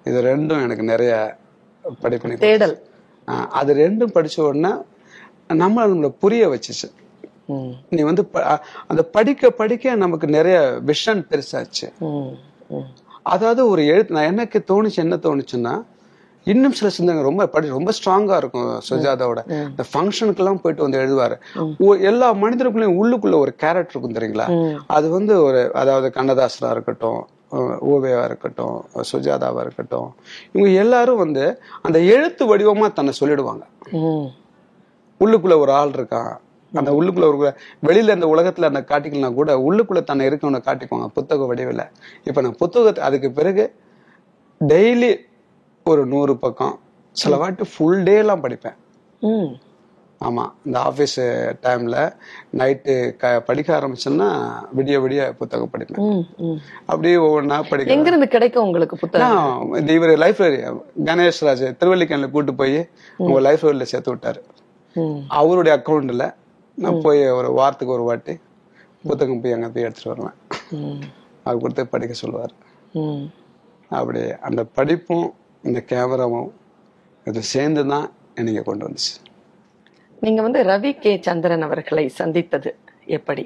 இது 0.04 0.22
ரெண்டும் 0.22 0.62
எனக்கு 0.62 0.82
நிறைய 0.82 1.12
படிப்பினை 2.00 2.36
தேடல். 2.36 2.74
அது 3.50 3.74
ரெண்டும் 3.74 4.14
படிச்ச 4.16 4.40
உடனே 4.40 4.72
நம்மள 5.62 5.84
நம்மளை 5.92 6.08
புரிய 6.18 6.48
வச்சுச்சு. 6.48 6.88
நீ 7.90 8.02
வந்து 8.02 8.22
அந்த 8.86 9.02
படிக்க 9.16 9.50
படிக்க 9.50 9.94
நமக்கு 9.94 10.26
நிறைய 10.26 10.58
விஷன் 10.86 11.22
பெருசாச்சு. 11.30 11.88
அதாவது 13.22 13.68
ஒரு 13.68 13.86
எழுத்து 13.86 14.14
நான் 14.14 14.30
எனக்கு 14.32 14.58
தோணுச்சு 14.66 14.96
என்ன 14.96 15.16
தோணுச்சுன்னா 15.16 15.74
இன்னும் 16.44 16.72
சில 16.72 16.90
சிந்தனை 16.90 17.22
ரொம்ப 17.22 17.46
படி 17.46 17.68
ரொம்ப 17.68 17.90
ஸ்ட்ராங்கா 17.98 18.36
இருக்கும் 18.36 18.80
சுஜாதாவோட. 18.90 19.40
இந்த 19.68 19.84
ஃபங்க்ஷனுக்கெல்லாம் 19.92 20.60
போயிட்டு 20.62 20.82
வந்து 20.82 20.98
எழுதுவாரு. 20.98 21.36
எல்லா 22.00 22.34
மனிதருக்குள்ளயும் 22.34 22.98
உள்ளுக்குள்ள 23.02 23.36
ஒரு 23.38 23.54
கேரக்டர் 23.54 23.86
இருக்கும் 23.88 24.16
தெரியுங்களா? 24.16 24.46
அது 24.86 25.10
வந்து 25.10 25.42
ஒரு 25.42 25.70
அதாவது 25.74 26.08
கண்ணதாசரா 26.20 26.70
இருக்கட்டும் 26.70 27.20
அஹ் 27.52 27.78
ஓவியாவா 27.90 28.24
இருக்கட்டும் 28.24 28.76
சுஜாதாவா 29.12 29.60
இருக்கட்டும் 29.60 30.14
இவங்க 30.52 30.78
எல்லாரும் 30.78 31.16
வந்து 31.16 31.44
அந்த 31.82 31.98
எழுத்து 32.00 32.56
வடிவமா 32.56 32.92
தன்னை 32.92 33.14
சொல்லிடுவாங்க. 33.20 33.62
உள்ளுக்குள்ள 35.20 35.58
ஒரு 35.58 35.72
ஆள் 35.72 35.88
இருக்கான். 35.88 36.32
அந்த 36.72 36.90
உள்ளுக்குள்ள 36.90 37.26
ஒரு 37.30 37.54
வெளியில 37.86 38.14
இந்த 38.14 38.26
உலகத்துல 38.26 38.68
அந்த 38.70 38.84
காட்டிக்கலாம் 38.88 39.34
கூட 39.34 39.56
உள்ளுக்குள்ள 39.56 40.02
தன்னை 40.04 40.26
இருக்கவனை 40.26 40.60
காட்டிக்குவாங்க 40.68 41.06
புத்தக 41.06 41.46
வடிவில். 41.46 41.84
இப்ப 42.24 42.40
நான் 42.40 42.56
புத்தகத்தை 42.58 43.04
அதுக்கு 43.04 43.30
பிறகு 43.30 43.64
டெய்லி 44.60 45.10
ஒரு 45.90 46.06
நூறு 46.06 46.36
பக்கம். 46.36 46.74
சில 47.16 47.36
வாட்டி 47.36 47.64
ஃபுல் 47.72 48.02
டே 48.02 48.14
எல்லாம் 48.16 48.42
படிப்பேன். 48.44 48.76
ம். 49.20 49.50
ஆமா 50.20 50.42
இந்த 50.66 50.76
ஆபீஸ் 50.88 51.20
டைம்ல 51.64 51.96
நைட்டு 52.58 52.92
க 53.22 53.30
படிக்க 53.46 53.68
ஆரம்பிச்சேன்னா 53.78 54.28
விடிய 54.76 54.96
விடிய 55.04 55.22
புத்தகம் 55.40 55.72
படிப்பேன். 55.72 56.28
அப்படியே 56.86 57.14
ஒவ்வொன்றா 57.14 57.58
படிக்க 57.70 57.96
எங்க 57.96 58.08
இருந்து 58.08 58.28
கிடைக்கும் 58.28 58.64
உங்களுக்கு 58.64 58.96
புத்தகம்? 58.96 59.74
இந்த 59.74 59.92
இவர் 59.92 60.12
லைப்ரரி 60.24 60.60
கணேஷ்ராஜ் 61.10 61.64
திருவல்லிக்கேணில 61.80 62.30
கூட்டு 62.30 62.54
போய் 62.54 62.78
உங்க 63.16 63.40
லைப்ரரியில 63.48 63.82
சேர்த்து 63.82 64.14
விட்டாரு. 64.14 64.40
அவருடைய 65.40 65.74
அக்கௌண்ட்ல 65.78 66.24
நான் 66.78 67.02
போய் 67.06 67.22
ஒரு 67.30 67.52
வாரத்துக்கு 67.52 67.96
ஒரு 67.98 68.06
வாட்டி 68.10 68.34
புத்தகம் 69.02 69.40
போய் 69.40 69.52
அங்க 69.52 69.68
போய் 69.68 69.86
எடுத்துட்டு 69.88 70.12
வருவேன். 70.12 70.38
அவர் 71.44 71.62
கொடுத்து 71.62 71.86
படிக்க 71.86 72.14
சொல்லுவார். 72.14 72.54
அப்படி 73.88 74.20
அந்த 74.48 74.64
படிப்பும் 74.64 75.28
இந்த 75.68 75.80
கேமராவும் 75.90 76.50
இது 77.28 77.40
சேர்ந்து 77.54 77.82
தான் 77.92 78.06
என்னைக்கு 78.38 78.62
கொண்டு 78.68 78.86
வந்துச்சு. 78.86 79.12
நீங்க 80.24 80.40
வந்து 80.46 80.60
ரவி 80.70 80.92
கே 81.02 81.12
சந்திரன் 81.26 81.66
அவர்களை 81.66 82.04
சந்தித்தது 82.20 82.70
எப்படி? 83.16 83.44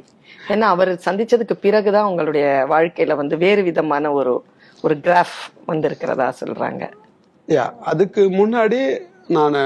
ஏன்னா 0.52 0.66
அவர் 0.74 0.90
சந்திச்சதுக்கு 1.06 1.54
பிறகுதான் 1.64 2.08
உங்களுடைய 2.10 2.46
வாழ்க்கையில 2.72 3.16
வந்து 3.20 3.36
வேறு 3.44 3.62
விதமான 3.68 4.12
ஒரு 4.18 4.32
ஒரு 4.84 4.94
கிராஃப் 5.04 5.38
வந்திருக்கிறதா 5.70 6.28
சொல்றாங்க. 6.40 6.84
யா 7.48 7.64
அதுக்கு 7.92 8.22
முன்னாடி 8.40 8.80
நான் 9.36 9.56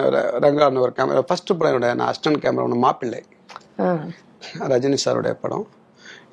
ரங்கான 0.45 0.81
ஒரு 0.85 0.93
கேமரா 0.99 1.23
ஃபர்ஸ்ட் 1.31 1.57
படம் 1.57 1.71
என்னோட 1.71 1.89
நான் 2.01 2.11
அஸ்டன் 2.13 2.43
கேமரா 2.45 2.67
ஒன்று 2.67 2.85
மாப்பிள்ளை. 2.87 3.21
ரஜினி 4.73 4.99
சாருடைய 5.05 5.35
படம். 5.45 5.67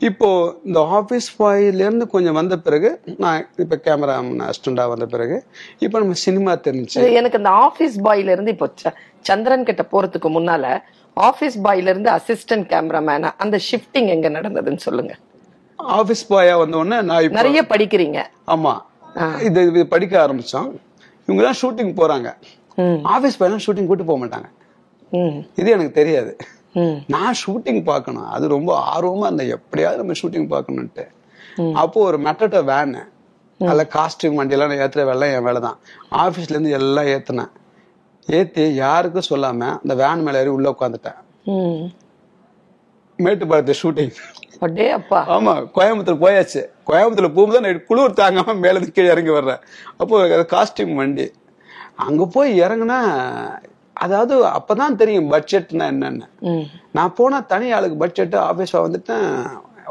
இப்போ 0.01 0.57
இந்த 0.65 0.79
ஆஃபீஸ் 0.79 1.27
பாயிலேருந்து 1.39 2.05
கொஞ்சம் 2.07 2.33
வந்த 2.33 2.57
பிறகு 2.57 2.89
நான் 3.17 3.45
இப்போ 3.57 3.75
கேமரா 3.85 4.15
அசிஸ்டண்டா 4.47 4.89
வந்த 4.89 5.05
பிறகு 5.05 5.37
இப்போ 5.79 5.99
நம்ம 5.99 6.17
சினிமா 6.25 6.53
தெரிஞ்சு 6.67 7.05
எனக்கு 7.19 7.37
இந்த 7.37 7.49
ஆபீஸ் 7.49 7.95
பாய்ல 8.01 8.31
இருந்து 8.31 8.51
இப்போ 8.51 8.67
சந்திரன் 9.25 9.63
கிட்ட 9.63 9.83
போறதுக்கு 9.91 10.29
முன்னால 10.29 10.65
ஆபீஸ் 11.17 11.57
பாய்ல 11.61 11.91
இருந்து 11.93 12.09
அசிஸ்டன்ட் 12.09 12.67
கேமராமேனா 12.73 13.31
அந்த 13.37 13.57
ஷிஃப்டிங் 13.57 14.09
எங்க 14.15 14.29
நடந்ததுன்னு 14.29 14.77
சொல்லுங்க. 14.77 15.13
ஆஃபீஸ் 15.79 16.23
பாயா 16.29 16.57
வந்த 16.57 16.77
உடனே 16.77 17.01
நான் 17.01 17.37
நிறைய 17.39 17.61
படிக்கிறீங்க. 17.63 18.19
ஆமா. 18.47 18.73
இது 19.43 19.59
இது 19.71 19.87
படிக்க 19.87 20.27
ஆரம்பிச்சோம். 20.27 20.69
இவங்க 21.27 21.41
தான் 21.43 21.59
ஷூட்டிங் 21.61 21.91
போறாங்க. 22.01 22.29
ம். 22.77 22.99
ஆஃபீஸ் 23.15 23.37
பாயெல்லாம் 23.39 23.65
ஷூட்டிங் 23.67 23.87
கூட்டு 23.87 24.05
போக 24.05 24.19
மாட்டாங்க. 24.23 24.47
இது 25.55 25.69
எனக்கு 25.71 25.91
தெரியாது. 25.91 26.31
நான் 27.13 27.37
ஷூட்டிங் 27.43 27.81
பார்க்கணும். 27.91 28.27
அது 28.35 28.45
ரொம்ப 28.55 28.71
ஆர்வமா 28.93 29.25
இருந்தேன். 29.27 29.53
எப்படியாவது 29.57 30.01
நம்ம 30.01 30.17
ஷூட்டிங் 30.21 30.49
பார்க்கணுன்ட்டு 30.55 31.05
அப்போ 31.81 31.99
ஒரு 32.07 32.17
மெட்டட்ட 32.25 32.57
வேனு 32.71 33.03
அதில் 33.59 33.91
காஸ்டியூம் 33.95 34.37
வண்டியெல்லாம் 34.39 34.71
நான் 34.71 34.83
ஏத்துற 34.85 35.03
வேலை 35.09 35.27
என் 35.35 35.45
வேலை 35.47 35.59
தான். 35.67 35.77
ஆஃபீஸ்ல 36.23 36.55
இருந்து 36.55 36.73
எல்லாம் 36.79 37.07
ஏத்துனேன். 37.13 37.53
ஏத்தி 38.27 38.63
யாருக்கும் 38.81 39.29
சொல்லாம 39.29 39.69
அந்த 39.83 39.93
வேன் 40.01 40.25
மேல 40.25 40.41
ஏறி 40.43 40.51
உள்ள 40.57 40.67
உட்காந்துட்டேன் 40.75 41.21
மேட்டுப்பாளையத்து 43.19 43.79
ஷூட்டிங் 43.81 44.13
அப்பா 44.97 45.19
ஆமா 45.35 45.53
கோயம்புத்தூர் 45.75 46.23
போயாச்சு. 46.23 46.61
கோயம்புத்தூர்ல 46.89 47.29
போகும்போது 47.35 47.61
நான் 47.65 47.81
குளிர் 47.89 48.19
தாங்காம 48.19 48.55
மேல 48.63 48.75
இருந்து 48.75 48.95
கீழே 48.97 49.09
இறங்கி 49.13 49.33
வர்றேன். 49.37 49.61
அப்போ 50.01 50.45
காஸ்டியூம் 50.53 50.93
வண்டி. 50.99 51.27
அங்க 52.05 52.25
போய் 52.35 52.51
இறங்குனா 52.63 52.99
அதாவது 54.03 54.33
அப்பதான் 54.57 54.97
தெரியும் 55.01 55.29
பட்ஜெட்னா 55.33 55.85
என்னன்னு. 55.93 56.25
நான் 56.97 57.13
போனா 57.17 57.37
தனி 57.51 57.67
ஆளுக்கு 57.77 57.97
பட்ஜெட் 58.03 58.35
ஆஃபீஸில் 58.49 58.83
வந்துட்டேன். 58.85 59.29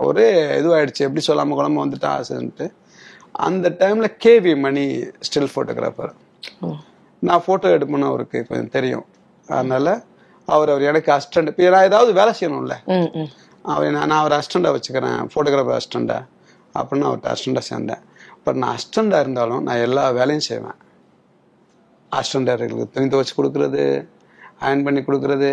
ஒரே 0.08 0.26
இதுவாயிடுச்சு. 0.58 1.06
எப்படி 1.06 1.25
சொல்லாம 1.28 1.56
குழம்பு 1.58 1.84
வந்துட்டேன் 1.84 2.14
ஆசைன்ட்டு. 2.18 2.66
அந்த 3.46 3.66
டைம்ல 3.80 4.08
K V 4.25 4.52
Mani 4.66 4.84
still 5.28 5.50
photographer. 5.52 6.12
நான் 7.26 7.44
ஃபோட்டோ 7.46 7.66
எடுப்பேன்னு 7.76 8.10
அவருக்கு 8.10 8.38
கொஞ்சம் 8.48 8.75
தெரியும். 8.76 9.06
அதனால 9.48 9.88
அவர் 10.54 10.70
அவர் 10.72 10.88
எனக்கு 10.90 11.10
அசிஸ்டண்ட் 11.16 11.50
இப்போ 11.50 11.70
நான் 11.75 11.88
ஏதாவது 11.90 12.10
வேலை 12.20 12.32
செய்யணும்ல. 12.38 12.75
அவர் 13.75 13.94
நான் 13.98 14.18
அவர் 14.22 14.36
அசிஸ்டண்டாக 14.38 14.76
வச்சுக்கிறேன். 14.76 15.20
ஃபோட்டோகிராஃபர் 15.32 15.78
அசிஸ்டண்டா 15.78 16.18
அப்படின்னு 16.78 17.08
அவர்கிட்ட 17.08 17.34
அசிஸ்டண்டாக 17.34 17.66
சேர்ந்தேன். 17.70 18.02
பட் 18.44 18.58
நான் 18.62 18.75
அசிஸ்டண்டாக 18.76 19.25
இருந்தாலும் 19.25 19.62
நான் 19.68 19.84
எல்லா 19.86 20.04
வேலையும் 20.18 20.48
செய்வேன். 20.50 20.76
அசிஸ்டண்டாக 22.12 22.66
துணி 22.94 23.06
துவைச்சி 23.12 23.34
கொடுக்குறது 23.38 23.84
அயன் 24.64 24.84
பண்ணி 24.86 25.00
கொடுக்குறது 25.06 25.50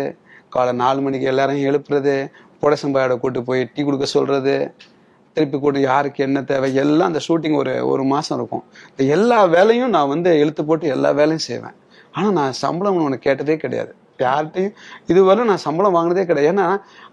காலை 0.54 0.72
நாலு 0.82 1.00
மணிக்கு 1.04 1.30
எல்லாரையும் 1.32 1.68
எழுப்புறது 1.70 2.14
புடசம்பாயோட 2.60 3.14
கூட்டு 3.22 3.40
போய் 3.48 3.62
டீ 3.74 3.80
கொடுக்க 3.86 4.06
சொல்கிறது 4.16 4.54
திருப்பி 5.36 5.58
கூட்டு 5.58 5.80
யாருக்கு 5.80 6.20
என்ன 6.26 6.38
தேவை 6.50 6.68
எல்லாம் 6.82 7.10
அந்த 7.10 7.20
ஷூட்டிங் 7.26 7.56
ஒரு 7.60 7.72
ஒரு 7.92 8.02
மாதம் 8.12 8.36
இருக்கும். 8.38 8.64
இந்த 8.90 9.02
எல்லா 9.16 9.38
வேலையும் 9.54 9.92
நான் 9.96 10.10
வந்து 10.12 10.32
இழுத்து 10.42 10.62
போட்டு 10.68 10.92
எல்லா 10.94 11.10
வேலையும் 11.20 11.46
செய்வேன். 11.48 11.76
ஆனால் 12.16 12.34
நான் 12.38 12.58
சம்பளம் 12.64 13.00
ஒன்று 13.06 13.18
கேட்டதே 13.26 13.56
கிடையாது. 13.64 13.92
யார்கிட்டையும் 14.24 14.74
இதுவரை 15.12 15.44
நான் 15.50 15.64
சம்பளம் 15.64 15.96
வாங்கினதே 15.96 16.24
கிடையாது. 16.28 16.50
ஏன்னா 16.52 16.66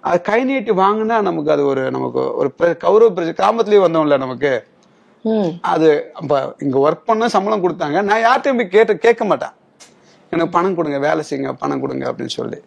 அது 0.10 0.20
கை 0.30 0.40
நீட்டி 0.50 0.72
வாங்கினா 0.84 1.18
நமக்கு 1.30 1.52
அது 1.56 1.66
ஒரு 1.72 1.84
நமக்கு 1.96 2.24
ஒரு 2.42 2.52
கௌரவ 2.86 3.10
பிரச்சனை 3.16 3.38
கிராமத்துலேயே 3.42 3.82
வந்தோம்ல 3.86 4.18
நமக்கு. 4.26 4.54
அது 5.72 5.90
அப்ப 6.20 6.40
இங்க 6.66 6.78
ஒர்க் 6.86 7.08
பண்ண 7.10 7.28
சம்பளம் 7.36 7.64
கொடுத்தாங்க. 7.64 7.98
நான் 8.10 8.24
யார்கிட்டயும் 8.28 8.60
போய் 8.62 8.74
கேட்டு 8.76 8.94
கேட்க 9.06 9.24
மாட்டேன். 9.32 9.54
எனக்கு 10.34 10.54
பணம் 10.56 10.76
கொடுங்க 10.80 11.00
வேலை 11.08 11.22
செய்யுங்க 11.30 11.52
பணம் 11.64 11.82
கொடுங்க 11.84 12.06
அப்படின்னு 12.10 12.34
சொல்லி. 12.40 12.60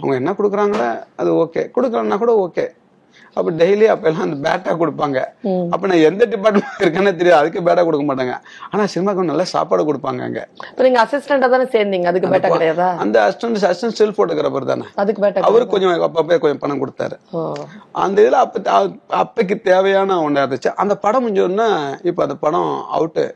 அவங்க 0.00 0.14
என்ன 0.20 0.32
கொடுக்குறாங்களோ 0.38 0.88
அது 1.22 1.30
ஓகே 1.42 1.62
கொடுக்கலன்னா 1.76 2.18
கூட 2.22 2.34
ஓகே 2.46 2.64
அப்ப 3.38 3.48
டெய்லி 3.60 3.86
அப்ப 3.92 4.08
எல்லாம் 4.10 4.24
அந்த 4.26 4.36
பேட்டா 4.46 4.72
கொடுப்பாங்க. 4.80 5.18
அப்ப 5.74 5.82
நான் 5.90 6.04
எந்த 6.08 6.22
டிபார்ட்மெண்ட் 6.32 6.82
இருக்கேன்னு 6.84 7.12
தெரியாது. 7.20 7.40
அதுக்கு 7.42 7.64
பேட்டா 7.68 7.82
கொடுக்க 7.88 8.04
மாட்டாங்க. 8.10 8.34
ஆனா 8.72 8.84
சினிமாக்கு 8.94 9.30
நல்ல 9.32 9.44
சாப்பாடு 9.54 9.88
கொடுப்பாங்க 9.90 10.20
அங்க. 10.28 10.40
இப்போ 10.70 10.84
நீங்க 10.86 11.00
அசிஸ்டண்டா 11.04 11.50
தானே 11.54 11.66
சேர்ந்தீங்க? 11.74 12.06
அதுக்கு 12.12 12.32
பேட்டா 12.34 12.50
கிடையாதா? 12.54 12.88
அந்த 13.04 13.18
அசிஸ்டன்ட் 13.26 13.66
அசிஸ்டன்ட் 13.70 13.96
ஸ்டில் 13.96 14.16
போட்டோகிராஃபர் 14.18 14.70
தானே. 14.72 14.86
அதுக்கு 15.02 15.22
பேட்டா 15.24 15.46
அவரு 15.50 15.66
கொஞ்சம் 15.74 16.06
அப்பப்பே 16.08 16.38
கொஞ்சம் 16.44 16.62
பணம் 16.64 16.82
கொடுத்தாரு. 16.84 17.18
அந்த 18.04 18.18
இதுல 18.24 18.40
அப்ப 18.46 18.64
அப்பைக்கு 19.22 19.58
தேவையான 19.70 20.18
ஒண்ணா 20.26 20.44
இருந்துச்சு. 20.44 20.72
அந்த 20.84 20.96
படம் 21.06 21.24
முடிஞ்சோன்னா 21.26 21.68
இப்ப 22.10 22.22
அந்த 22.28 22.38
படம் 22.46 22.72
அவுட்டு 22.98 23.26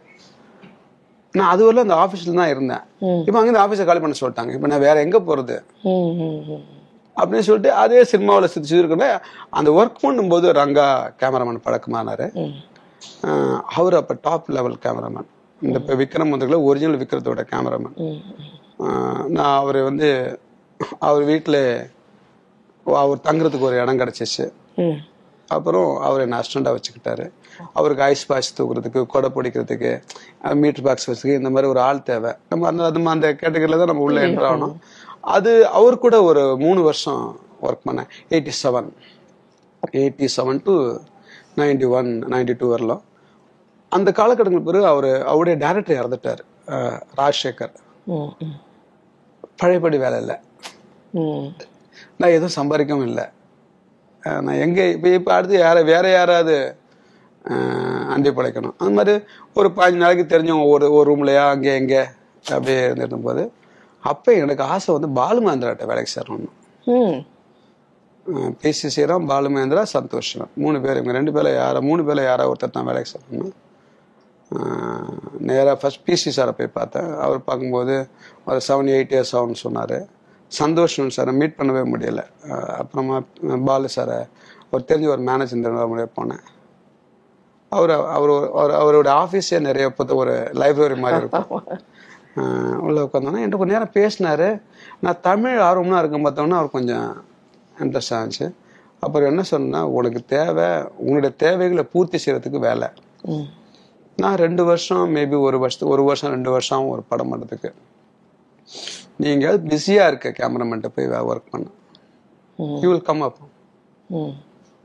நான் 1.38 1.52
அது 1.52 1.62
வரல 1.66 1.82
அந்த 1.84 1.96
ஆபீஸ்ல 2.02 2.34
தான் 2.40 2.50
இருந்தேன். 2.52 2.82
இப்ப 3.28 3.36
அங்க 3.38 3.50
இந்த 3.52 3.62
ஆபீஸை 3.62 3.84
காலி 3.86 4.00
பண்ண 4.02 4.16
சொல்லிட்டாங்க. 4.20 4.52
இப்ப 4.56 4.68
நான் 4.72 4.84
வேற 4.84 4.96
எங்க 5.06 5.18
போறது? 5.28 5.56
அப்படின்னு 7.18 7.46
சொல்லிட்டு 7.48 7.72
அதே 7.82 8.00
சினிமாவில் 8.12 8.52
சுற்றி 8.54 8.70
சுற்றி 8.70 9.08
அந்த 9.58 9.68
ஒர்க் 9.78 10.04
பண்ணும்போது 10.04 10.46
ரங்கா 10.60 10.86
கேமராமேன் 11.22 11.64
பழக்கமானாரு. 11.66 12.26
அவர் 13.78 13.96
அப்ப 14.00 14.16
டாப் 14.26 14.50
லெவல் 14.56 14.82
கேமராமேன் 14.84 15.28
இந்த 15.62 15.78
இப்போ 15.82 15.94
விக்ரம் 16.02 16.32
வந்துக்கல 16.34 16.60
ஒரிஜினல் 16.68 17.00
விக்ரத்தோட 17.02 17.42
கேமராமேன் 17.52 17.96
நான் 19.36 19.56
அவர் 19.62 19.80
வந்து 19.88 20.08
அவர் 21.08 21.24
வீட்டில் 21.32 21.62
அவர் 23.02 23.26
தங்குறதுக்கு 23.26 23.68
ஒரு 23.68 23.76
இடம் 23.82 24.00
கிடைச்சிச்சு. 24.00 24.46
அப்புறம் 25.54 25.88
அவர் 26.06 26.22
என்ன 26.24 26.36
அசிஸ்டண்டாக 26.40 26.76
வச்சுக்கிட்டாரு. 26.76 27.24
அவருக்கு 27.78 28.04
ஐஸ் 28.10 28.26
பாய்ஸ் 28.30 28.54
தூக்குறதுக்கு 28.58 29.00
கொடை 29.12 29.28
பிடிக்கிறதுக்கு 29.34 29.90
மீட்டர் 30.62 30.86
பாக்ஸ் 30.86 31.08
வச்சுக்கு 31.10 31.38
இந்த 31.40 31.50
மாதிரி 31.54 31.70
ஒரு 31.72 31.80
ஆள் 31.86 32.06
தேவை. 32.10 32.32
நம்ம 32.50 32.66
அந்த 32.70 32.84
அது 32.90 33.02
அந்த 33.14 33.28
கேட்டகரியில் 33.42 33.80
தான் 33.82 33.90
நம்ம 33.92 34.04
உள்ள 34.06 34.20
என்ட்ரு 34.26 34.46
ஆகணும். 34.50 34.74
அது 35.34 35.50
அவர் 35.78 36.02
கூட 36.04 36.16
ஒரு 36.28 36.42
மூணு 36.62 36.80
வருஷம் 36.86 37.22
ஒர்க் 37.66 37.86
பண்ணேன். 37.88 38.08
Eighty 38.32 38.52
seven 38.62 38.88
eighty 40.00 40.26
seven 40.36 40.60
to 40.66 40.74
ninety 41.60 41.86
one 41.98 42.10
ninety 42.32 42.54
two 42.60 42.68
வரலாம். 42.72 43.02
அந்த 43.92 44.08
காலகட்டங்களுக்கு 44.18 44.70
பிறகு 44.70 44.86
அவர் 44.92 45.08
அவருடைய 45.32 45.56
டேரக்டர் 45.64 46.00
இறந்துட்டார். 46.00 46.42
ராஜசேகர். 47.20 47.74
பழையபடி 49.60 49.98
வேலை 50.04 50.18
இல்லை. 50.22 50.36
நான் 52.20 52.34
எதுவும் 52.36 52.56
சம்பாதிக்கவும் 52.58 53.08
இல்லை. 53.10 53.26
நான் 54.44 54.60
எங்கே 54.64 54.84
இப்போ 54.94 55.08
இப்போ 55.18 55.30
அடுத்து 55.36 55.56
யார 55.64 55.78
வேற 55.92 56.06
யாராவது 56.18 56.56
அண்டி 58.14 58.30
படைக்கணும். 58.36 58.76
அந்த 58.80 58.92
மாதிரி 58.98 59.14
ஒரு 59.58 59.68
பதினஞ்சு 59.78 60.02
நாளைக்கு 60.04 60.24
தெரிஞ்சவங்க 60.32 60.66
ஒரு 60.74 60.86
ஒரு 60.98 61.06
ரூம்லையா 61.10 61.44
அங்கே 61.54 61.72
எங்கே 61.80 62.02
அப்படியே 62.54 62.80
இருந்துட்டு 62.88 63.18
போது 63.28 63.44
அப்போ 64.04 64.30
எனக்கு 64.44 64.62
ஆசை 64.62 64.94
வந்து 64.96 65.10
பாலுமேந்திராட்ட 65.20 65.84
வேலைக்கு 65.90 66.14
சேரணும் 66.16 66.54
பிசி 68.62 68.88
ஸ்ரீராம் 68.94 69.28
பாலுமேந்திரா 69.32 69.82
சந்தோஷ் 69.96 70.32
மூணு 70.64 70.76
பேர் 70.80 70.98
இவங்க 70.98 71.14
ரெண்டு 71.18 71.32
பேர்ல 71.34 71.50
யாரா 71.54 71.80
மூணு 71.90 72.02
பேர்ல 72.06 72.22
யாரா 72.28 72.44
ஒருத்தர் 72.50 72.76
தான் 72.76 72.88
வேலைக்கு 72.90 73.12
சேரணும் 73.14 73.52
நேராக 75.48 75.76
ஃபர்ஸ்ட் 75.80 76.04
பிசி 76.06 76.30
சாரை 76.36 76.52
போய் 76.58 76.76
பார்த்தேன். 76.78 77.08
அவர் 77.24 77.46
பார்க்கும்போது 77.48 77.94
ஒரு 78.48 78.60
செவன் 78.68 78.90
எயிட் 78.94 79.14
இயர்ஸ் 79.14 79.34
ஆகும்னு 79.38 79.62
சொன்னார். 79.66 79.96
சந்தோஷ் 80.52 80.96
சாரை 81.16 81.32
மீட் 81.40 81.58
பண்ணவே 81.58 81.82
முடியல. 81.92 82.22
அப்புறமா 82.80 83.16
பாலு 83.68 83.88
சாரை 83.96 84.18
ஒரு 84.72 84.82
தெரிஞ்ச 84.90 85.08
ஒரு 85.14 85.22
மேனேஜர் 85.30 85.90
முடிய 85.92 86.08
போனேன். 86.18 86.44
அவர் 87.72 87.92
அவர் 88.16 88.32
அவர் 88.60 88.72
அவரோட 88.80 89.08
ஆஃபீஸே 89.22 89.58
நிறைய 89.68 89.90
இப்போ 89.90 90.14
ஒரு 90.22 90.34
லைப்ரரி 90.62 90.98
மாதிரி 91.04 91.20
இருக்கும். 91.22 91.50
உள்ள 92.84 92.98
உட்காந்தோன்னா 93.02 93.40
என்கிட்ட 93.42 93.60
கொஞ்ச 93.62 93.72
நேரம் 93.76 93.96
பேசினாரு. 93.98 94.48
நான் 95.00 95.20
தமிழ் 95.20 95.58
ஆர்வம்னா 95.68 95.98
இருக்கும் 96.02 96.26
பார்த்தோன்னா 96.26 96.56
அவர் 96.60 96.76
கொஞ்சம் 96.76 97.08
இன்ட்ரெஸ்ட் 97.78 98.14
ஆச்சு 98.18 98.46
அப்புறம் 99.00 99.28
என்ன 99.28 99.42
சொன்னா 99.42 99.80
உனக்கு 99.98 100.20
தேவை 100.34 100.68
உன்னுடைய 101.06 101.30
தேவைகளை 101.44 101.84
பூர்த்தி 101.92 102.18
செய்யறதுக்கு 102.24 102.60
வேலை. 102.68 102.88
நான் 104.16 104.36
ரெண்டு 104.44 104.64
வருஷம் 104.64 105.14
மேபி 105.16 105.36
ஒரு 105.40 105.58
வருஷத்துக்கு 105.62 105.94
ஒரு 105.94 106.04
வருஷம் 106.08 106.30
ரெண்டு 106.30 106.50
வருஷம் 106.50 106.88
ஒரு 106.88 107.02
படம் 107.08 107.30
பண்ணுறதுக்கு 107.30 107.70
நீ 109.16 109.26
எங்கேயாவது 109.30 109.62
பிஸியாக 109.70 110.10
இருக்க 110.10 110.28
கேமராமேன்ட்ட 110.38 110.90
போய் 110.94 111.08
ஒர்க் 111.30 111.50
பண்ண. 111.50 111.66
யூ 112.82 112.88
வில் 112.90 113.08
கம் 113.08 113.24
அப் 113.28 113.40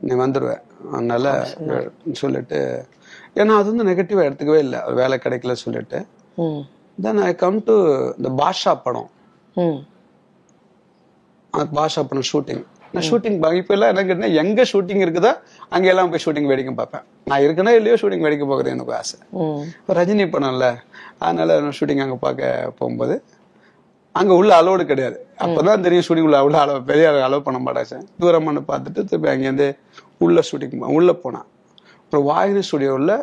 நீ 0.00 0.14
வந்துடுவ 0.24 0.52
அதனால 0.92 1.32
சொல்லிட்டு 2.20 2.58
ஏன்னா 3.34 3.54
அது 3.60 3.68
வந்து 3.72 3.88
நெகட்டிவாக 3.90 4.28
எடுத்துக்கவே 4.28 4.60
இல்லை. 4.66 4.80
வேலை 5.00 5.18
கிடைக்கல 5.24 5.52
சொல்லிட்டு. 5.64 5.98
தென் 7.04 7.22
ஐ 7.28 7.30
கம் 7.44 7.58
டு 7.68 7.74
இந்த 8.18 8.30
பாஷா 8.40 8.72
படம் 8.84 9.08
பாஷா 11.78 12.02
படம் 12.10 12.28
ஷூட்டிங் 12.32 12.62
நான் 12.94 13.06
ஷூட்டிங் 13.08 13.36
இப்போ 13.60 13.72
எல்லாம் 13.74 13.90
என்ன 13.92 14.02
கேட்டீங்கன்னா 14.06 14.36
எங்க 14.42 14.60
ஷூட்டிங் 14.70 15.02
இருக்குதோ 15.04 15.30
அங்க 15.74 15.86
எல்லாம் 15.92 16.08
போய் 16.12 16.22
ஷூட்டிங் 16.24 16.48
வேடிக்கை 16.50 16.72
பார்ப்பேன். 16.80 17.04
நான் 17.30 17.42
இருக்கனோ 17.44 17.72
இல்லையோ 17.78 17.96
ஷூட்டிங் 18.00 18.24
வேடிக்கை 18.26 18.46
பார்க்குறது 18.48 18.72
எனக்கு 18.76 18.94
ஆசை. 19.00 19.18
இப்ப 19.80 19.94
ரஜினி 19.98 20.24
படம்ல 20.34 20.68
அதனால 21.24 21.58
ஷூட்டிங் 21.78 22.02
அங்க 22.04 22.16
பார்க்க 22.24 22.72
போகும்போது 22.78 23.16
அங்க 24.20 24.32
உள்ள 24.40 24.50
அலோடு 24.60 24.84
கிடையாது. 24.90 25.18
அப்பதான் 25.44 25.84
தெரியும் 25.86 26.06
ஷூட்டிங் 26.06 26.28
உள்ள 26.28 26.38
உள்ள 26.46 26.58
அளவு 26.64 26.80
பெரிய 26.90 27.10
அலோவ் 27.26 27.46
பண்ண 27.48 27.58
மாட்டாச்சு 27.66 27.98
தூரமான 28.22 28.62
பார்த்துட்டு 28.70 29.06
திருப்பி 29.10 29.30
அங்கேருந்து 29.34 29.68
உள்ள 30.26 30.42
ஷூட்டிங் 30.48 30.82
உள்ள 30.98 31.12
போனான். 31.24 31.46
அப்புறம் 32.02 32.26
வாகினி 32.30 32.62
ஸ்டுடியோவில் 32.68 33.14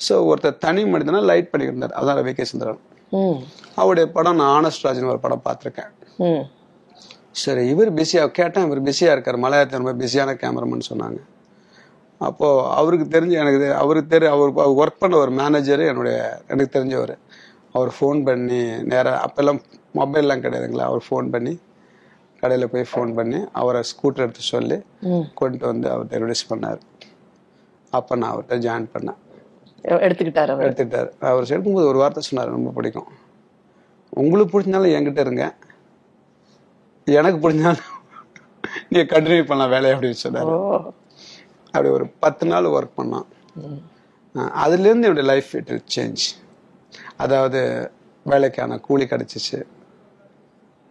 ஸோ 0.00 0.14
ஒருத்தர் 0.30 0.58
தனி 0.58 0.84
மனிதனா 0.84 1.20
லைட் 1.22 1.52
பண்ணியிருந்தார். 1.52 1.94
அதான் 2.00 2.24
வி 2.28 2.32
கே 2.32 2.44
சுந்தரன். 2.44 2.80
ம். 3.12 3.38
அவருடைய 3.74 4.06
படம் 4.12 4.36
நான் 4.36 4.52
ஆனஸ்ட் 4.58 4.84
ராஜன் 4.86 5.04
ஒரு 5.04 5.18
படம் 5.18 5.44
பார்த்துருக்கேன். 5.44 5.90
சரி 7.32 7.68
இவர் 7.68 7.94
பிஸியாக 7.94 8.30
கேட்டேன் 8.30 8.66
இவர் 8.66 8.82
பிஸியாக 8.82 9.12
இருக்கார். 9.12 9.36
மலையாளத்தில் 9.36 9.80
ரொம்ப 9.82 9.92
பிஸியான 9.92 10.36
கேமராமேன் 10.42 10.88
சொன்னாங்க. 10.90 11.18
அப்போது 12.20 12.68
அவருக்கு 12.70 13.18
தெரிஞ்ச 13.18 13.32
எனக்கு 13.32 13.72
அவருக்கு 13.72 14.10
தெரி 14.10 14.26
அவர் 14.26 14.52
ஒர்க் 14.82 14.98
பண்ண 14.98 15.16
ஒரு 15.16 15.30
மேனேஜர் 15.30 15.80
என்னுடைய 15.80 16.16
எனக்கு 16.48 16.78
தெரிஞ்சவர். 16.78 17.14
அவர் 17.72 17.90
ஃபோன் 18.00 18.24
பண்ணி 18.24 18.60
நேராக 18.82 19.18
அப்போல்லாம் 19.26 19.60
மொபைல்லாம் 19.94 20.42
கிடையாதுங்களா? 20.44 20.86
அவர் 20.90 21.02
ஃபோன் 21.08 21.30
பண்ணி 21.30 21.52
கடையில் 22.42 22.68
போய் 22.68 22.90
ஃபோன் 22.92 23.14
பண்ணி 23.14 23.38
அவரை 23.52 23.80
ஸ்கூட்டர் 23.90 24.24
எடுத்து 24.24 24.40
சொல்லி. 24.40 24.78
கொண்டு 25.34 25.66
வந்து 25.66 25.88
அவர்கிட்ட 25.90 26.22
ரிலீஸ் 26.24 26.50
பண்ணார். 26.52 26.80
அப்போ 27.92 28.16
நான் 28.16 28.32
அவர்கிட்ட 28.32 28.56
ஜாயின் 28.66 28.88
பண்ணேன். 28.94 29.18
எடுத்துக்கிட்டாரு 29.86 30.50
அவர். 30.50 30.72
எடுத்துக்கிட்டார். 30.72 31.10
அவர் 31.20 31.42
எடுக்கும்போது 31.42 31.86
ஒரு 31.86 31.98
வார்த்தை 31.98 32.22
சொன்னார் 32.22 32.50
ரொம்ப 32.50 32.70
பிடிக்கும். 32.70 33.06
உங்களுக்கு 34.10 34.60
பிடிச்சாலும் 34.60 34.92
என்கிட்ட 34.98 35.20
இருங்க. 35.20 35.54
எனக்கு 37.04 37.50
பிடிச்சாலும் 37.50 37.84
நீ 38.88 39.00
கண்டினியூ 39.00 39.46
பண்ணலாம். 39.46 39.70
வேலையை 39.70 39.98
அப்படின்னு 39.98 40.20
சொன்னார். 40.24 40.84
அப்படி 41.66 41.88
ஒரு 41.88 42.06
பத்து 42.08 42.46
நாள் 42.46 42.64
ஒர்க் 42.64 42.90
பண்ணோம் 42.96 43.26
அஹ் 44.34 44.52
அதுலேருந்து 44.64 45.00
என்னுடைய 45.00 45.22
லைஃப் 45.22 45.54
இட் 45.54 45.82
சேஞ்ச் 45.96 46.24
அதாவது 47.16 47.90
வேலைக்கான 48.24 48.78
கூலி 48.78 49.04
கிடைச்சிச்சு. 49.04 49.62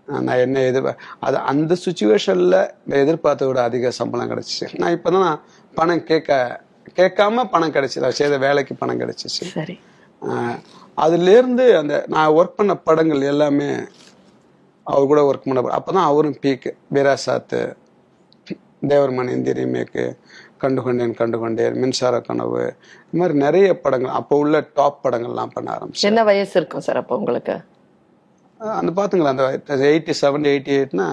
நான் 0.07 0.27
என்ன 0.27 0.59
எதிர்பார் 0.61 0.99
அது 1.19 1.37
அந்த 1.37 1.75
சுச்சுவேஷனில் 1.85 2.69
நான் 2.85 2.99
எதிர்பார்த்த 2.99 3.47
விட 3.47 3.61
அதிக 3.61 3.91
சம்பளம் 3.91 4.29
கிடைச்சிச்சு. 4.29 4.77
நான் 4.77 4.91
இப்போ 4.91 5.11
தான் 5.11 5.41
பணம் 5.75 6.03
கேட்க 6.03 6.63
கேட்காம 6.99 7.45
பணம் 7.53 7.75
கிடைச்சிது? 7.75 8.03
நான் 8.05 8.19
செய்த 8.21 8.35
வேலைக்கு 8.45 8.73
பணம் 8.81 9.01
கிடைச்சிச்சு. 9.01 9.43
அதுலேருந்து 11.03 11.65
அந்த 11.81 11.93
நான் 12.13 12.35
ஒர்க் 12.39 12.59
பண்ண 12.59 12.73
படங்கள் 12.87 13.29
எல்லாமே 13.31 13.69
அவர் 14.87 15.09
கூட 15.11 15.21
ஒர்க் 15.29 15.47
பண்ண 15.47 15.75
அப்போ 15.79 15.91
தான் 15.97 16.09
அவரும் 16.11 16.37
பீக்கு 16.43 16.71
வீராசாத்து 16.95 17.59
தேவர்மன் 18.91 19.31
இந்தி 19.35 19.53
ரீமேக்கு 19.59 20.03
கண்டு 20.63 20.81
கொண்டேன் 20.85 21.15
கண்டு 21.19 21.37
கொண்டேன் 21.43 21.77
மின்சார 21.81 22.15
கனவு 22.27 22.61
இந்த 23.05 23.17
மாதிரி 23.21 23.35
நிறைய 23.45 23.67
படங்கள் 23.83 24.17
அப்போ 24.19 24.35
உள்ள 24.43 24.59
டாப் 24.79 25.01
படங்கள்லாம் 25.05 25.53
பண்ண 25.55 25.67
ஆரம்பிச்சேன். 25.75 26.09
என்ன 26.11 26.23
வயசு 26.29 26.55
இருக்கும் 26.59 26.85
சார் 26.87 26.99
அப்போ 27.01 27.15
உங்களுக்கு? 27.19 27.55
அந்த 28.79 28.91
பார்த்துங்களா 28.99 29.31
அந்த 29.33 29.45
எயிட்டி 29.91 30.13
செவன் 30.21 30.47
எயிட்டி 30.51 30.73
எயிட்னா 30.77 31.07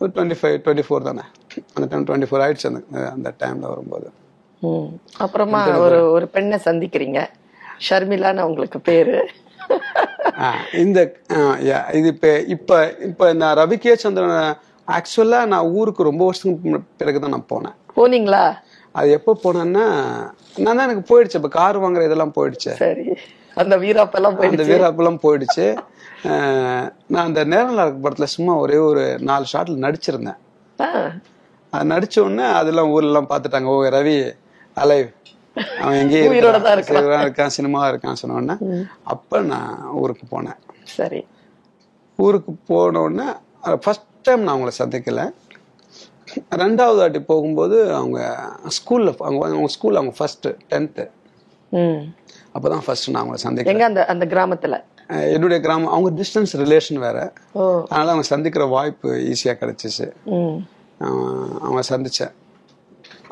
ஒரு 0.00 0.10
டுவெண்ட்டி 0.16 0.38
ஃபைவ் 0.40 0.56
டுவெண்ட்டி 0.64 0.84
ஃபோர் 0.88 1.08
தானே? 1.10 1.24
அந்த 1.74 1.84
டைம் 1.90 2.06
டுவெண்ட்டி 2.08 2.28
ஃபோர் 2.30 2.44
ஆயிடுச்சு 2.46 2.68
அந்த 2.70 2.82
அந்த 3.16 3.28
டைமில் 3.42 3.70
வரும்போது. 3.72 4.08
அப்புறமா 5.24 5.60
ஒரு 5.84 5.98
ஒரு 6.14 6.26
பெண்ணை 6.34 6.58
சந்திக்கிறீங்க. 6.64 7.20
ஷர்மிலான்னு 7.86 8.46
உங்களுக்கு 8.48 8.80
பேரு. 8.88 9.16
இந்த 10.82 10.98
இது 11.98 12.08
இப்ப 12.14 12.32
இப்ப 12.54 12.78
இப்ப 13.08 13.32
நான் 13.40 13.58
ரவிகே 13.60 13.94
சந்திரன் 14.02 14.56
ஆக்சுவலா 14.88 15.40
நான் 15.52 15.70
ஊருக்கு 15.78 16.08
ரொம்ப 16.08 16.22
வருஷத்துக்கு 16.28 16.80
பிறகுதான் 17.00 17.34
நான் 17.36 17.50
போனேன். 17.52 17.76
போனீங்களா? 17.98 18.44
அது 18.94 19.08
எப்போ 19.16 19.32
போனேன்னா 19.44 19.84
நான் 20.64 20.76
தான் 20.76 20.86
எனக்கு 20.88 21.04
போயிடுச்சு. 21.10 21.38
இப்ப 21.40 21.50
கார் 21.58 21.82
வாங்குற 21.82 22.04
இதெல்லாம் 22.08 22.36
போயிடுச்சு. 22.38 22.72
சரி. 22.84 23.06
அந்த 23.62 23.74
வீராப்பெல்லாம் 23.84 24.36
அந்த 24.48 24.64
வீராப்பெல்லாம் 24.70 25.22
போயிடுச்சு. 25.24 25.66
நான் 27.12 27.26
அந்த 27.28 27.42
நேரம் 27.52 28.02
படத்துல 28.04 28.28
சும்மா 28.36 28.54
ஒரே 28.64 28.78
ஒரு 28.90 29.04
நாலு 29.28 29.44
ஷாட்ல 29.52 29.76
நடிச்சிருந்தேன். 29.86 30.40
அது 31.72 31.86
நடிச்ச 31.94 32.16
உடனே 32.26 32.46
அதெல்லாம் 32.60 32.92
ஊர்ல 32.94 33.10
எல்லாம் 33.10 33.30
பார்த்துட்டாங்க. 33.32 33.68
ஓ 33.72 33.76
ரவி 33.96 34.14
அலைவ். 34.82 35.08
அவன் 35.82 35.98
எங்கேயே 36.02 36.26
உயிரோட 36.32 36.58
தான் 36.62 36.74
இருக்கான். 36.76 37.54
சினிமா 37.56 37.80
இருக்கான் 37.90 38.20
சொன்ன 38.22 38.56
அப்ப 39.04 39.40
நான் 39.52 39.86
ஊருக்கு 40.02 40.26
போனேன். 40.32 40.58
சரி. 40.96 41.20
ஊருக்கு 42.18 42.52
போன 42.66 43.00
உடனே 43.00 43.28
ஃபர்ஸ்ட் 43.84 44.06
டைம் 44.22 44.42
நான் 44.42 44.54
அவங்கள 44.56 44.72
சந்திக்கல. 44.78 45.22
ரெண்டாவது 46.56 46.96
வாட்டி 46.96 47.20
போகும்போது 47.22 47.94
அவங்க 47.94 48.18
ஸ்கூல்ல 48.76 49.14
அவங்க 49.18 49.46
அவங்க 49.46 49.70
ஸ்கூல்ல 49.76 50.00
அவங்க 50.00 50.14
ஃபர்ஸ்ட் 50.18 50.48
டென்த்து 50.70 51.04
அப்பதான் 52.54 52.84
ஃபர்ஸ்ட் 52.84 53.10
நான் 53.10 53.22
அவங்கள 53.22 53.40
சந்திக்கிறேன் 53.46 53.88
அந்த 53.88 54.06
அந்த 54.06 54.26
கிராமத்துல? 54.26 54.76
என்னுடைய 55.08 55.58
கிராமம் 55.62 55.92
அவங்க 55.92 56.10
டிஸ்டன்ஸ் 56.20 56.52
ரிலேஷன் 56.62 56.98
வேற. 56.98 57.16
அதனால 57.54 58.06
அவங்க 58.10 58.22
சந்திக்கிற 58.22 58.64
வாய்ப்பு 58.64 59.08
ஈஸியா 59.30 59.54
கிடைச்சிச்சு. 59.62 60.06
அவங்க 61.60 61.82
சந்திச்சேன். 61.88 62.32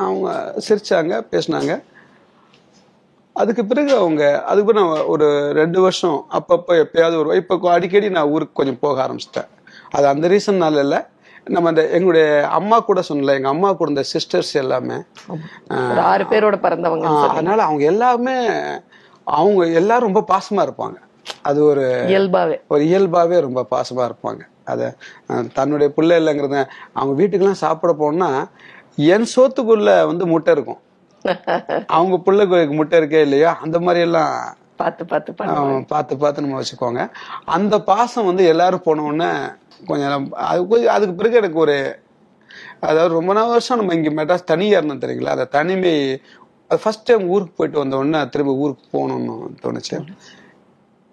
அவங்க 0.05 0.29
சிரிச்சாங்க 0.69 1.15
பேசினாங்க. 1.33 1.73
அதுக்கு 3.37 3.63
பிறகு 3.71 3.93
அவங்க 3.97 4.23
அதுக்கு 4.51 4.69
பிறகு 4.69 4.87
நான் 4.87 5.11
ஒரு 5.15 5.27
ரெண்டு 5.59 5.79
வருஷம் 5.85 6.19
அப்பப்போ 6.39 6.75
எப்பயாவது 6.85 7.17
ஒரு 7.23 7.37
இப்போ 7.41 7.71
அடிக்கடி 7.77 8.09
நான் 8.17 8.33
ஊருக்கு 8.35 8.59
கொஞ்சம் 8.61 8.83
போக 8.85 8.97
ஆரம்பிச்சிட்டேன். 9.05 9.49
அது 9.97 10.07
அந்த 10.13 10.29
ரீசன்னால 10.29 10.83
இல்லை. 10.87 11.01
நம்ம 11.55 11.69
அந்த 11.69 11.83
எங்களுடைய 11.97 12.27
அம்மா 12.59 12.79
கூட 12.81 13.01
சொன்னல 13.09 13.37
எங்க 13.39 13.51
அம்மா 13.55 13.69
கூட 13.73 13.89
இந்த 13.95 14.05
சிஸ்டர்ஸ் 14.15 14.53
எல்லாமே. 14.63 14.97
ஆறு 16.13 16.25
பேரோட 16.33 16.57
பிறந்தவங்க 16.65 17.13
அதனால 17.35 17.59
அவங்க 17.69 17.85
எல்லாமே 17.93 18.37
அவங்க 19.25 19.63
எல்லாரும் 19.81 20.09
ரொம்ப 20.09 20.25
பாசமா 20.35 20.63
இருப்பாங்க. 20.67 20.99
அது 21.49 21.61
ஒரு 21.71 21.85
இயல்பாவே. 22.13 22.57
ஒரு 22.73 22.83
இயல்பாவே 22.91 23.39
ரொம்ப 23.47 23.63
பாசமா 23.75 24.03
இருப்பாங்க. 24.11 24.43
அத 24.73 24.83
தன்னுடைய 25.59 25.89
பிள்ளை 25.97 26.15
இல்லைங்கிறத 26.21 26.59
அவங்க 26.93 27.13
வீட்டுக்கெல்லாம் 27.21 27.63
சாப்பிட 27.65 27.93
போனா 27.93 28.31
என் 28.99 29.29
சோத்துக்குள்ள 29.33 29.91
வந்து 30.11 30.25
முட்டை 30.33 30.53
இருக்கும். 30.57 30.81
அவங்க 31.97 32.17
பிள்ளைக்கு 32.27 32.77
முட்டை 32.79 32.99
இருக்கே 33.01 33.21
இல்லையா 33.27 33.51
அந்த 33.65 33.77
மாதிரி 33.87 34.01
எல்லாம் 34.07 34.33
பார்த்து 34.81 35.03
பார்த்து 35.05 35.31
பார்த்து 35.93 36.15
பார்த்து 36.23 36.45
நம்ம 36.45 36.59
வச்சுக்கோங்க 36.61 37.03
அந்த 37.57 37.75
பாசம் 37.91 38.29
வந்து 38.31 38.43
எல்லாரும் 38.53 38.85
போன 38.87 39.05
உடனே 39.09 39.31
கொஞ்சம் 39.91 40.13
அது 40.49 40.61
கொஞ்சம் 40.73 40.95
அதுக்கு 40.97 41.15
பிறகு 41.21 41.41
எனக்கு 41.43 41.59
ஒரு 41.65 41.77
அதாவது 42.89 43.13
ரொம்ப 43.19 43.33
நாள் 43.39 43.53
வருஷம் 43.53 43.81
நம்ம 43.81 43.95
இங்க 43.99 44.11
மெட்ராஸ் 44.19 44.51
தனியா 44.53 44.79
இருந்தோம் 44.79 45.03
தெரியுங்களா? 45.05 45.35
அந்த 45.37 45.47
தனிமை 45.57 45.95
அது 46.71 46.81
ஃபர்ஸ்ட் 46.83 47.07
டைம் 47.09 47.25
ஊருக்கு 47.35 47.57
போயிட்டு 47.59 47.83
வந்த 47.83 48.01
உடனே 48.01 48.21
திரும்ப 48.35 48.53
ஊருக்கு 48.65 48.85
போகணும்னு 48.95 49.35
தோணுச்சு. 49.63 49.97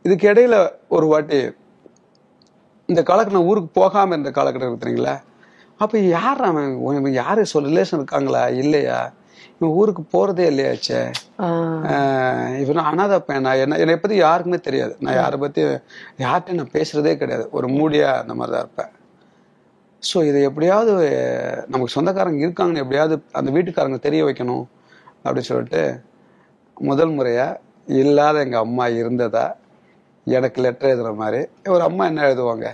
இதுக்கு 0.05 0.25
இடையில 0.31 0.55
ஒரு 0.97 1.07
வாட்டி 1.11 1.39
இந்த 2.89 3.01
காலகட்டம் 3.09 3.37
நான் 3.37 3.49
ஊருக்கு 3.51 3.71
போகாம 3.79 4.13
இருந்த 4.15 4.31
காலகட்டம் 4.37 4.67
இருக்கு 4.67 4.83
தெரியுங்களா? 4.83 5.15
அப்ப 5.79 5.99
யார் 6.17 6.41
அவன்? 6.49 6.71
இவன் 6.99 7.15
யாரு 7.21 7.41
சொல் 7.51 7.69
ரிலேஷன் 7.71 7.99
இருக்காங்களா? 7.99 8.43
இல்லையா? 8.63 8.99
இவன் 9.57 9.73
ஊருக்கு 9.79 10.03
போறதே 10.13 10.45
இல்லையாச்சே 10.51 10.99
இவன் 12.61 12.87
அனாதை 12.89 13.17
பையன். 13.27 13.45
நான் 13.47 13.61
என்ன 13.63 13.77
என்னை 13.83 13.95
பத்தி 14.03 14.15
யாருக்குமே 14.25 14.59
தெரியாது. 14.67 14.93
நான் 15.05 15.19
யாரை 15.21 15.37
பத்தி 15.43 15.61
யார்கிட்டயும் 16.25 16.61
நான் 16.61 16.75
பேசுறதே 16.77 17.13
கிடையாது. 17.21 17.45
ஒரு 17.57 17.67
மூடியா 17.77 18.09
அந்த 18.21 18.33
மாதிரி 18.39 18.53
தான் 18.55 18.63
இருப்பேன். 18.65 18.91
ஸோ 20.03 20.17
இதை 20.29 20.39
எப்படியாவது 20.49 20.93
நமக்கு 21.73 21.95
சொந்தக்காரங்க 21.95 22.43
இருக்காங்கன்னு 22.45 22.83
எப்படியாவது 22.85 23.15
அந்த 23.39 23.49
வீட்டுக்காரங்க 23.55 23.99
தெரிய 24.07 24.23
வைக்கணும் 24.27 24.65
அப்படின்னு 25.25 25.51
சொல்லிட்டு 25.51 25.83
முதல் 26.89 27.15
முறையா 27.17 27.47
இல்லாத 28.01 28.43
எங்க 28.45 28.57
அம்மா 28.65 28.85
இருந்ததா 29.01 29.45
எனக்கு 30.27 30.59
லெட்டர் 30.65 30.91
எழுதுற 30.91 31.09
மாதிரி 31.21 31.41
ஒரு 31.75 31.83
அம்மா 31.89 32.03
என்ன 32.11 32.25
எழுதுவாங்க? 32.29 32.67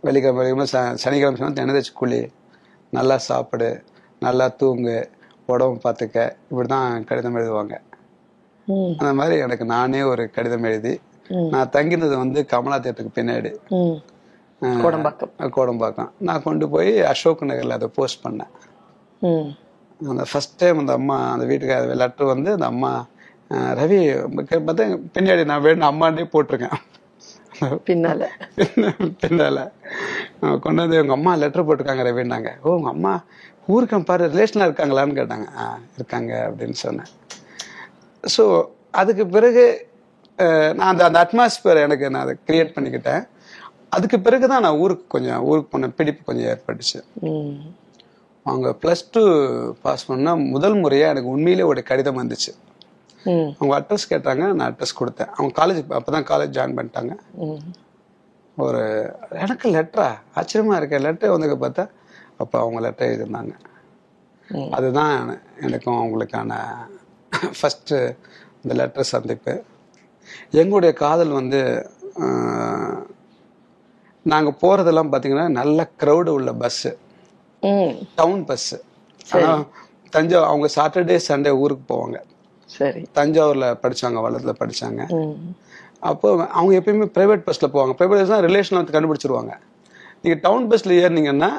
வெள்ளிக்கிழமை 0.00 0.52
வெள்ளிக்கிழமை 0.52 0.92
ச- 0.92 0.94
சனிக்கிழமை 0.94 1.40
சொன்னா 1.40 1.62
எண்ணெய் 1.62 1.80
தேய்ச்சி 1.80 1.92
குளி. 1.94 2.30
நல்லா 2.90 3.16
சாப்பிடு 3.16 3.84
நல்லா 4.20 4.48
தூங்கு 4.48 5.10
உடம்பு 5.46 5.90
பார்த்துக்க. 5.90 6.32
இப்படிதான் 6.50 7.04
கடிதம் 7.04 7.36
எழுதுவாங்க. 7.36 7.78
அந்த 8.98 9.14
மாதிரி 9.14 9.38
எனக்கு 9.38 9.64
நானே 9.64 10.02
ஒரு 10.02 10.30
கடிதம் 10.30 10.62
எழுதி. 10.62 11.00
நான் 11.50 11.70
தங்கினது 11.70 12.18
வந்து 12.18 12.46
கமலா 12.46 12.76
தேட்டருக்கு 12.76 13.08
பின்னாடி. 13.14 13.56
கோடம்பாக்கம். 14.60 15.30
கோடம்பாக்கம். 15.38 16.10
நான் 16.18 16.42
கொண்டு 16.42 16.68
போய் 16.68 17.00
அசோக் 17.00 17.42
நகர்ல 17.42 17.68
அதை 17.68 17.88
போஸ்ட் 17.88 18.26
பண்ணேன். 18.26 18.48
அந்த 20.08 20.24
ஃபர்ஸ்ட் 20.32 20.56
டைம் 20.56 20.78
அந்த 20.78 20.92
அம்மா 20.92 21.32
அந்த 21.32 21.44
வீட்டுக்கு 21.44 21.94
லெட்டர் 21.94 22.26
வந்து 22.26 22.50
அந்த 22.52 22.66
அம்மா 22.66 23.06
ரவி 23.50 24.28
பார்த்தா 24.50 25.02
பின்னாடி 25.18 25.44
நான் 25.44 25.62
வேணும் 25.62 25.90
அம்மாண்டே 25.90 26.24
போட்டிருக்கேன். 26.24 26.72
பின்னால. 27.88 28.22
பின்னால. 29.22 29.58
அஹ் 30.42 30.58
கொண்டு 30.58 30.82
வந்து 30.82 31.00
உங்க 31.02 31.12
அம்மா 31.12 31.32
லெட்டர் 31.36 31.66
போட்டிருக்காங்க 31.66 32.04
ரவின்னாங்க 32.08 32.50
ஓ 32.62 32.74
உங்க 32.74 32.88
அம்மா 32.88 33.12
ஊருக்கு 33.66 34.02
பாரு 34.02 34.28
ரிலேஷனா 34.34 34.66
இருக்காங்களான்னு 34.68 35.18
கேட்டாங்க. 35.20 35.46
ஆ 35.60 35.64
இருக்காங்க 35.96 36.32
அப்படின்னு 36.48 36.78
சொன்னேன். 36.84 37.10
ஸோ 38.24 38.44
அதுக்கு 38.90 39.26
பிறகு 39.26 39.64
நான் 40.78 40.90
அந்த 40.92 41.04
அந்த 41.04 41.18
அட்மாஸ்பியர் 41.24 41.84
எனக்கு 41.86 42.10
நான் 42.10 42.22
அதை 42.22 42.36
கிரியேட் 42.48 42.74
பண்ணிக்கிட்டேன். 42.76 43.22
அதுக்கு 43.88 44.20
பிறகு 44.20 44.48
தான் 44.48 44.60
நான் 44.60 44.80
ஊருக்கு 44.84 45.06
கொஞ்சம் 45.08 45.42
ஊருக்கு 45.42 45.70
போன 45.70 45.90
பிடிப்பு 45.98 46.22
கொஞ்சம் 46.24 46.48
ஏற்பட்டுச்சு. 46.52 46.98
அவங்க 48.46 48.68
ப்ளஸ் 48.82 49.04
டூ 49.10 49.22
பாஸ் 49.82 50.06
பண்ணா 50.06 50.34
முதல் 50.54 50.74
முறையாக 50.74 51.12
எனக்கு 51.12 51.28
உண்மையிலே 51.28 51.62
ஒரு 51.62 51.82
கடிதம் 51.82 52.20
வந்துச்சு. 52.22 52.52
அவங்க 53.24 53.72
அட்ரஸ் 53.78 54.10
கேட்டாங்க 54.10 54.52
நான் 54.52 54.68
அட்ரஸ் 54.70 54.98
கொடுத்தேன். 54.98 55.32
அவங்க 55.34 55.52
காலேஜ் 55.60 55.80
அப்போ 55.90 56.10
தான் 56.12 56.28
காலேஜ் 56.30 56.56
ஜாயின் 56.56 56.76
பண்ணிட்டாங்க 56.78 57.12
ஒரு 58.56 58.80
எனக்கு 59.42 59.66
லெட்டரா 59.70 60.08
ஆச்சரியமா 60.36 60.76
இருக்க. 60.76 60.98
லெட்டர் 60.98 61.34
வந்து 61.34 61.58
பார்த்தா 61.62 61.84
அப்போ 62.38 62.56
அவங்க 62.58 62.80
லெட்டர் 62.80 63.08
எழுதியிருந்தாங்க. 63.08 63.54
ம். 64.48 64.70
அதுதான் 64.70 65.14
எனக்கும் 65.60 66.00
அவங்களுக்கான 66.00 66.52
ஃபர்ஸ்ட் 67.52 67.94
இந்த 68.62 68.74
லெட்டர் 68.74 69.12
சந்திப்பு. 69.12 69.54
எங்களுடைய 70.52 70.92
காதல் 70.96 71.32
வந்து 71.32 71.60
ஆஹ், 72.22 73.00
நாங்க 74.26 74.50
போறதெல்லாம் 74.62 75.12
பாத்தீங்கன்னா 75.12 75.48
நல்ல 75.52 75.90
க்ரௌடு 76.02 76.30
உள்ள 76.30 76.52
பஸ் 76.54 76.84
ம். 77.62 77.94
டவுன் 78.16 78.44
பஸ் 78.44 78.70
ஆனா 79.30 79.50
தஞ்சாவூர் 80.12 80.48
அவங்க 80.48 80.68
சாட்டர்டே 80.76 81.16
சண்டே 81.28 81.50
ஊருக்கு 81.62 81.84
போவாங்க. 81.88 82.18
சரி. 82.76 83.00
தஞ்சாவூர்ல 83.14 83.66
படிச்சாங்க 83.82 84.18
வள்ளத்துல 84.24 84.52
படிச்சாங்க. 84.60 85.00
அப்போ 86.10 86.28
அவங்க 86.46 86.72
எப்பயுமே 86.80 87.06
பிரைவேட் 87.16 87.46
பஸ்ல 87.48 87.66
போவாங்க. 87.72 87.94
பிரைவேட் 87.98 88.20
பஸ் 88.20 88.44
ரிலேஷன் 88.48 88.78
வந்து 88.78 88.94
கண்டுபிடிச்சிருவாங்க. 88.96 89.52
நீங்க 90.22 90.38
டவுன் 90.42 90.68
பஸ்ல 90.68 90.94
ஏறினீங்கன்னா 91.02 91.50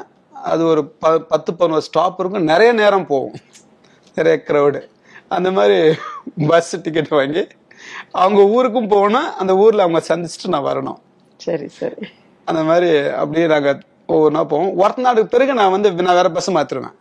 அது 0.50 0.62
ஒரு 0.66 0.82
ப 1.02 1.18
பத்து 1.18 1.54
பதினோரு 1.54 1.82
ஸ்டாப் 1.82 2.20
இருக்கும். 2.20 2.48
நிறைய 2.52 2.72
நேரம் 2.72 3.06
போகும். 3.06 3.34
நிறைய 4.14 4.36
க்ரௌடு 4.46 4.80
அந்த 5.28 5.50
மாதிரி 5.50 5.78
பஸ் 6.48 6.72
டிக்கெட் 6.82 7.08
வாங்கி 7.08 7.46
அவங்க 8.10 8.42
ஊருக்கும் 8.56 8.88
போகணும். 8.88 9.28
அந்த 9.38 9.56
ஊர்ல 9.56 9.82
அவங்க 9.82 10.02
சந்திச்சுட்டு 10.08 10.52
நான் 10.54 10.68
வரணும். 10.70 10.98
சரி 11.36 11.68
சரி. 11.68 12.02
அந்த 12.44 12.62
மாதிரி 12.62 12.90
அப்படியே 13.22 13.46
நாங்க 13.46 13.70
ஒவ்வொன்றா 14.08 14.42
போவோம். 14.44 14.72
ஒருத்த 14.78 15.04
நாடுக்கு 15.06 15.32
பிறகு 15.34 15.54
நான் 15.54 15.74
வந்து 15.76 15.92
நான் 15.92 16.14
வேற 16.14 16.30
பஸ் 16.30 16.50
மாத்திருவேன். 16.50 16.96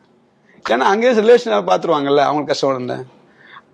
ஏன்னா 0.70 0.88
அங்கேயே 0.92 1.14
ரிலேஷன் 1.22 1.68
பார்த்துருவாங்கல்ல 1.70 2.24
அவங்களுக்கு 2.28 2.54
கஷ்டம் 2.54 2.76
இருந்தேன் 2.76 3.04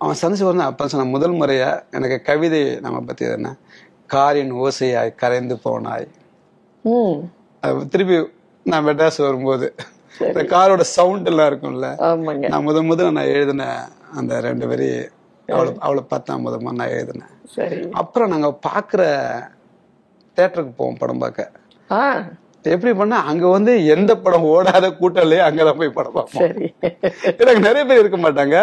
அவன் 0.00 0.18
சந்திச்சு 0.20 0.46
வரணும் 0.46 0.68
அப்ப 0.68 0.88
சொன்ன 0.88 1.04
முதல் 1.08 1.32
முறையா 1.32 1.82
எனக்கு 1.90 2.22
கவிதை 2.22 2.60
நம்ம 2.80 3.00
பத்தி 3.00 3.24
என்ன 3.30 3.50
காரின் 4.06 4.52
ஓசையாய் 4.56 5.14
கரைந்து 5.14 5.60
போனாய். 5.64 6.06
திருப்பி 7.88 8.16
நான் 8.66 8.86
மெட்ராஸ் 8.86 9.18
வரும்போது 9.18 9.66
இந்த 10.20 10.42
காரோட 10.50 10.80
சவுண்ட் 10.90 11.26
எல்லாம் 11.26 11.48
இருக்கும்ல 11.50 11.88
நான் 12.48 12.66
முத 12.66 12.82
முதல்ல 12.88 13.10
நான் 13.10 13.32
எழுதின 13.32 13.64
அந்த 14.12 14.40
ரெண்டு 14.40 14.66
வரி 14.66 14.88
அவளை 15.48 15.72
அவளை 15.78 16.02
பார்த்தா 16.10 16.38
முத 16.44 16.72
நான் 16.72 16.88
எழுதினேன் 16.88 17.34
அப்புறம் 17.92 18.28
நாங்க 18.28 18.58
பாக்குற 18.68 19.02
தேட்டருக்கு 20.36 20.72
போவோம் 20.76 20.96
படம் 20.96 21.18
பார்க்க. 21.18 21.50
எப்படி 22.64 22.92
பண்ணா 22.98 23.18
அங்க 23.30 23.44
வந்து 23.54 23.72
எந்த 23.94 24.12
படம் 24.24 24.46
ஓடாத 24.52 24.86
கூட்டம் 24.96 25.24
இல்லையோ 25.26 25.42
அங்கதான் 25.48 25.78
போய் 25.80 25.96
படம் 25.98 26.16
பார்ப்போம். 26.16 26.50
எனக்கு 27.42 27.60
நிறைய 27.66 27.82
பேர் 27.88 28.02
இருக்க 28.02 28.18
மாட்டாங்க. 28.24 28.56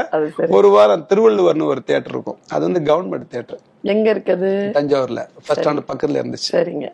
ஒரு 0.58 0.70
வாரம் 0.76 1.06
திருவள்ளுவர்னு 1.12 1.70
ஒரு 1.74 1.84
தியேட்டர் 1.88 2.14
இருக்கும். 2.16 2.40
அது 2.54 2.62
வந்து 2.68 2.82
கவர்மெண்ட் 2.90 3.28
தியேட்டர் 3.34 3.62
எங்க 3.94 4.08
இருக்குது? 4.16 4.52
தஞ்சாவூர்ல. 4.78 5.24
ஃபர்ஸ்ட் 5.46 5.64
ஸ்டாண்ட் 5.66 5.88
பக்கத்துல 5.92 6.22
இருந்துச்சு. 6.22 6.50
சரிங்க. 6.58 6.90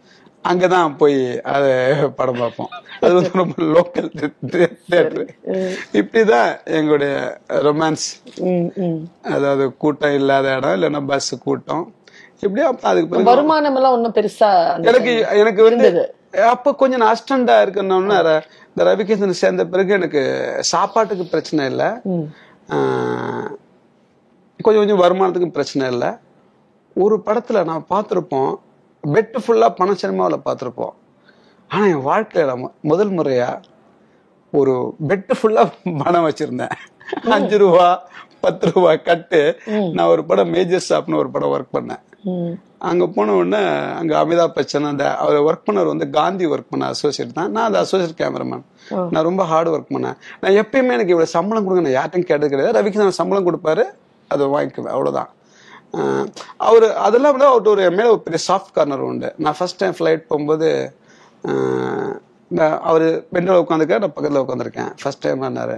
அங்கதான் 0.52 0.96
போய் 1.02 1.18
அத 1.56 1.66
படம் 2.20 2.40
பார்ப்போம். 2.44 2.72
அது 3.02 3.12
வந்து 3.18 3.32
ரொம்ப 3.42 3.56
லோக்கல் 3.76 4.10
தியேட்டர் 4.54 5.20
இப்படிதான் 6.00 6.50
எங்களுடைய 6.78 7.12
ரொமான்ஸ் 7.68 8.08
அதாவது 9.36 9.66
கூட்டம் 9.84 10.18
இல்லாத 10.22 10.56
இடம் 10.56 10.76
இல்லைன்னா 10.78 11.04
பஸ் 11.12 11.34
கூட்டம். 11.48 11.84
இப்படியே 12.46 12.68
அதுக்கு 12.92 13.30
வருமானம் 13.34 13.78
எல்லாம் 13.82 13.96
ஒண்ணும் 13.98 14.18
பெருசா 14.18 14.50
எனக்கு 14.92 15.14
எனக்கு 15.44 15.62
வந்து. 15.70 15.92
அப்ப 16.54 16.74
கொஞ்சம் 16.82 17.02
நான் 17.02 17.14
அஸ்டண்டா 17.16 17.56
இருக்கணும்னா 17.64 18.18
இந்த 18.70 18.84
ரவிகிருஷ்ணன் 18.90 19.40
சேர்ந்த 19.42 19.64
பிறகு 19.72 19.92
எனக்கு 19.98 20.22
சாப்பாட்டுக்கு 20.74 21.26
பிரச்சனை 21.34 21.66
இல்லை. 21.72 21.90
கொஞ்சம் 24.66 24.82
கொஞ்சம் 24.82 25.02
வருமானத்துக்கும் 25.04 25.56
பிரச்சனை 25.58 25.86
இல்லை. 25.92 26.12
ஒரு 26.96 27.16
படத்துல 27.26 27.64
நான் 27.70 27.90
பார்த்திருப்போம். 27.90 28.54
பெட் 29.16 29.36
ஃபுல்லா 29.44 29.70
பண 29.80 29.94
சினிமாவில் 30.02 30.46
பார்த்திருப்போம். 30.48 30.94
ஆனா 31.68 31.86
என் 31.94 32.08
வாழ்க்கையில 32.12 32.54
முதல் 32.92 33.12
முறையா 33.18 33.50
ஒரு 34.60 34.74
பெட் 35.08 35.32
ஃபுல்லா 35.40 35.64
பணம் 36.04 36.28
வச்சிருந்தேன். 36.28 36.76
அஞ்சு 37.36 37.58
ரூபா 37.58 37.88
பத்து 38.46 38.72
ரூபா 38.72 38.92
கட்டு. 38.96 39.42
நான் 39.68 40.12
ஒரு 40.14 40.24
படம் 40.30 40.54
மேஜர் 40.56 40.88
ஷாப்னு 40.90 41.22
ஒரு 41.24 41.30
படம் 41.30 41.54
ஒர்க் 41.56 41.76
பண்ணேன். 41.78 42.04
அங்க 42.78 43.08
போன 43.08 43.34
உடனே 43.34 43.62
அங்க 44.00 44.14
அமிதாப் 44.24 44.56
பச்சன் 44.58 44.88
அந்த 44.88 45.16
அவர் 45.16 45.36
ஒர்க் 45.36 45.70
பண்ணவர் 45.70 45.88
வந்து 45.88 46.10
காந்தி 46.10 46.46
ஒர்க் 46.48 46.70
பண்ண 46.70 46.86
அசோசியேட் 46.86 47.34
தான். 47.34 47.52
நான் 47.52 47.66
அந்த 47.66 47.80
அசோசியேட் 47.80 48.20
கேமராமேன் 48.22 48.64
நான் 49.10 49.24
ரொம்ப 49.24 49.44
ஹார்ட் 49.44 49.68
ஒர்க் 49.68 49.94
பண்ணேன். 49.96 50.18
நான் 50.42 50.58
எப்பயுமே 50.62 50.92
எனக்கு 50.96 51.14
இவ்வளவு 51.16 51.36
சம்பளம் 51.36 51.66
கொடுங்க 51.66 51.90
நான் 51.90 51.98
யார்ட்டும் 52.00 52.30
கேட்டது 52.32 52.50
கிடையாது. 52.50 52.76
ரவிக்கு 52.80 53.08
சம்பளம் 53.08 53.48
கொடுப்பாரு 53.48 53.84
அதை 54.28 54.48
வாங்கிக்குவேன் 54.48 54.96
அவ்வளவுதான். 54.96 55.30
ஆஹ் 55.94 56.28
அவரு 56.58 56.96
அதெல்லாம் 56.96 57.32
விட 57.32 57.46
அவர்கிட்ட 57.50 57.68
ஒரு 57.68 57.92
மேல 57.92 58.10
ஒரு 58.10 58.20
பெரிய 58.20 58.44
சாஃப்ட் 58.48 58.74
கார்னர் 58.74 59.00
உண்டு. 59.00 59.34
நான் 59.38 59.56
ஃபர்ஸ்ட் 59.58 59.78
டைம் 59.78 59.96
ஃபிளைட் 60.00 60.28
போகும்போது 60.28 60.70
நான் 62.48 62.80
அவரு 62.82 63.28
விண்டோவில் 63.34 63.64
உட்காந்துருக்காரு 63.64 64.04
நான் 64.04 64.18
பக்கத்துல 64.20 64.44
உட்காந்துருக்கேன் 64.46 64.92
ஃபர்ஸ்ட் 65.02 65.20
டைம் 65.20 65.42
என்னாரு 65.42 65.78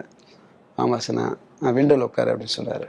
ஆமா 0.77 0.97
சார் 0.97 1.38
நான் 1.60 1.75
விண்டோவில் 1.75 2.08
உட்காரு 2.10 2.38
அப்படின்னு 2.38 2.69
அடடே. 2.69 2.88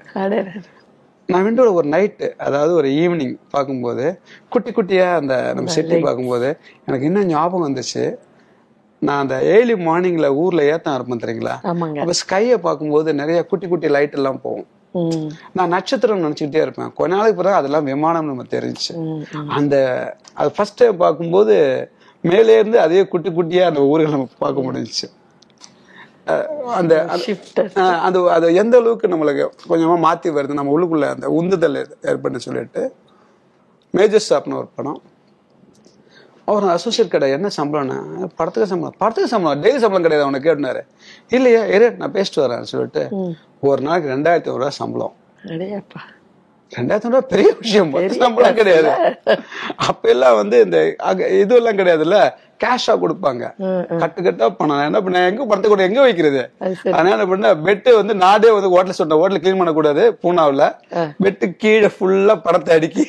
நான் 1.28 1.44
விண்டோல 1.46 1.72
ஒரு 1.72 1.88
நைட்டு 1.88 2.26
அதாவது 2.38 2.72
ஒரு 2.74 2.88
ஈவினிங் 3.00 3.34
பார்க்கும்போது 3.50 4.06
குட்டி 4.48 4.70
குட்டியா 4.72 5.06
அந்த 5.14 5.34
நம்ம 5.54 5.72
சிட்டி 5.76 5.96
பார்க்கும்போது 6.00 6.48
எனக்கு 6.87 7.06
இன்னும் 7.06 7.26
ஞாபகம் 7.26 7.66
வந்துச்சு? 7.66 8.04
நான் 9.02 9.20
அந்த 9.20 9.37
ஏர்லி 9.52 9.74
மார்னிங்ல 9.87 10.28
ஊர்ல 10.34 10.62
ஏத்தம் 10.72 10.94
இருப்பேன் 10.94 11.22
தெரியுங்களா? 11.24 11.54
அப்ப 12.02 12.14
ஸ்கையை 12.20 12.58
பார்க்கும்போது 12.58 13.14
நிறைய 13.14 13.38
குட்டி 13.44 13.66
குட்டி 13.66 13.88
லைட் 13.88 14.12
எல்லாம் 14.12 14.40
போகும். 14.40 14.68
நான் 15.52 15.68
நட்சத்திரம் 15.68 16.24
நினைச்சுக்கிட்டே 16.24 16.60
இருப்பேன். 16.62 16.90
கொஞ்ச 16.94 17.10
நாளைக்கு 17.14 17.40
பிறகு 17.40 17.54
அதெல்லாம் 17.54 17.84
விமானம் 17.84 18.28
நம்ம 18.28 18.44
ம். 19.00 19.22
அந்த 19.56 19.74
அது 20.34 20.50
ஃபர்ஸ்ட் 20.56 20.80
டைம் 20.80 20.96
பார்க்கும்போது 20.96 21.56
மேலே 22.24 22.58
இருந்து 22.60 22.78
அதே 22.80 23.02
குட்டி 23.06 23.30
குட்டியா 23.30 23.64
அந்த 23.66 23.80
ஊர்களை 23.88 24.10
நம்ம 24.10 24.28
பார்க்க 24.38 24.66
முடிஞ்சுச்சு. 24.68 25.06
அந்த 26.66 27.06
அந்த- 27.74 27.98
அது 27.98 28.30
அது 28.30 28.54
எந்த 28.54 28.78
அளவுக்கு 28.78 29.08
நம்மளுக்கு 29.08 29.48
கொஞ்சமா 29.68 29.98
மாத்தி 30.04 30.30
வருது 30.30 30.52
நம்ம 30.52 30.78
உள்ளுக்குள்ள 30.78 31.08
அந்த 31.08 31.28
உந்துதல் 31.28 31.96
ஏற்பட்டு 32.02 32.40
சொல்லிட்டு. 32.40 32.94
மேஜர் 33.90 34.40
ஷாப்னு 34.40 34.56
ஒரு 34.56 34.68
படம். 34.74 35.02
அவர் 36.44 36.64
அசோசியேட் 36.64 37.10
கடை 37.10 37.30
என்ன 37.30 37.46
சம்பளம்னா 37.46 38.28
படத்துக்கு 38.37 38.66
சம்பளம் 38.66 38.94
படத்துக்கு 38.98 39.30
சம்பளம் 39.30 39.62
டெய்லி 39.62 39.76
சம்பளம் 39.76 40.02
கிடையாது 40.02 40.22
அவனை 40.22 40.40
கேட்டுனாரு. 40.40 40.80
இல்லையா 41.28 41.64
இரு 41.64 41.90
நான் 41.90 42.12
பேசிட்டு 42.12 42.37
வரேன் 42.37 42.62
சொல்லிட்டு 42.62 43.08
ஒரு 43.60 43.82
நாளைக்கு 43.82 44.10
ரெண்டாயிரத்தி 44.10 44.24
ஐநூறு 44.24 44.40
ரூபாய் 44.44 44.70
சம்பளம். 44.70 45.12
ரெண்டாயிரத்தி 46.76 47.02
ரூபாய் 47.02 47.24
பெரிய 47.28 47.54
விஷயம் 47.60 47.92
சம்பளம் 48.08 48.54
கிடையாது. 48.54 49.16
அப்ப 49.76 50.08
எல்லாம் 50.08 50.34
வந்து 50.34 50.60
இந்த 50.60 50.94
இதுவெல்லாம் 51.08 51.76
கிடையாதுல்ல? 51.76 52.30
கேஷா 52.62 52.92
கொடுப்பாங்க. 53.02 53.44
கட்டு 54.02 54.20
கட்டா 54.26 54.46
பணம். 54.58 54.84
என்ன 54.88 55.00
பண்ண 55.04 55.22
எங்க 55.30 55.44
பணத்தை 55.50 55.70
கூட 55.70 55.82
எங்க 55.88 56.00
வைக்கிறது. 56.06 56.42
அதனால 56.94 57.14
என்ன 57.16 57.26
பண்ண 57.32 57.54
பெட்டு 57.66 57.92
வந்து 58.00 58.14
நாடே 58.24 58.50
வந்து 58.56 58.72
ஹோட்டல் 58.74 58.98
சொன்ன 59.00 59.18
ஹோட்டல் 59.20 59.42
கிளீன் 59.44 59.60
பண்ணக்கூடாது. 59.60 60.04
பூனாவுல. 60.22 60.66
பெட்டு 61.24 61.48
கீழே 61.64 61.90
ஃபுல்லா 61.96 62.36
பணத்தை 62.46 62.76
அடுக்கி. 62.78 63.06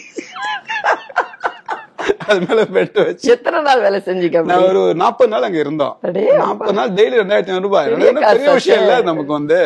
அது 2.29 2.39
மேல 2.47 2.61
பெட்டு 2.75 2.99
வச்சு. 3.05 3.27
எத்தனை 3.33 3.59
நாள் 3.67 3.83
வேலை 3.83 3.99
அப்படி? 3.99 4.39
நான் 4.49 4.65
ஒரு 4.71 4.81
நாற்பது 5.01 5.29
நாள் 5.33 5.45
அங்க 5.47 5.59
இருந்தோம். 5.63 5.93
நாற்பது 6.41 6.75
நாள் 6.79 6.91
டெய்லி 6.97 7.15
ரெண்டாயிரத்தி 7.21 7.51
ஐநூறு 7.51 7.65
ரூபாய். 7.67 7.89
பெரிய 8.31 8.51
விஷயம் 8.57 8.81
இல்ல 8.83 8.95
நமக்கு 9.09 9.31
வந்து. 9.39 9.59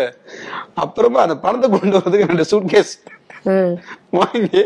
அப்புறமா 0.83 1.19
அந்த 1.25 1.37
பணத்தை 1.45 1.69
கொண்டு 1.69 1.97
வரதுக்கு 1.97 2.29
ரெண்டு 2.31 2.45
சூட்கேஸ். 2.51 2.93
வாங்கி 4.19 4.63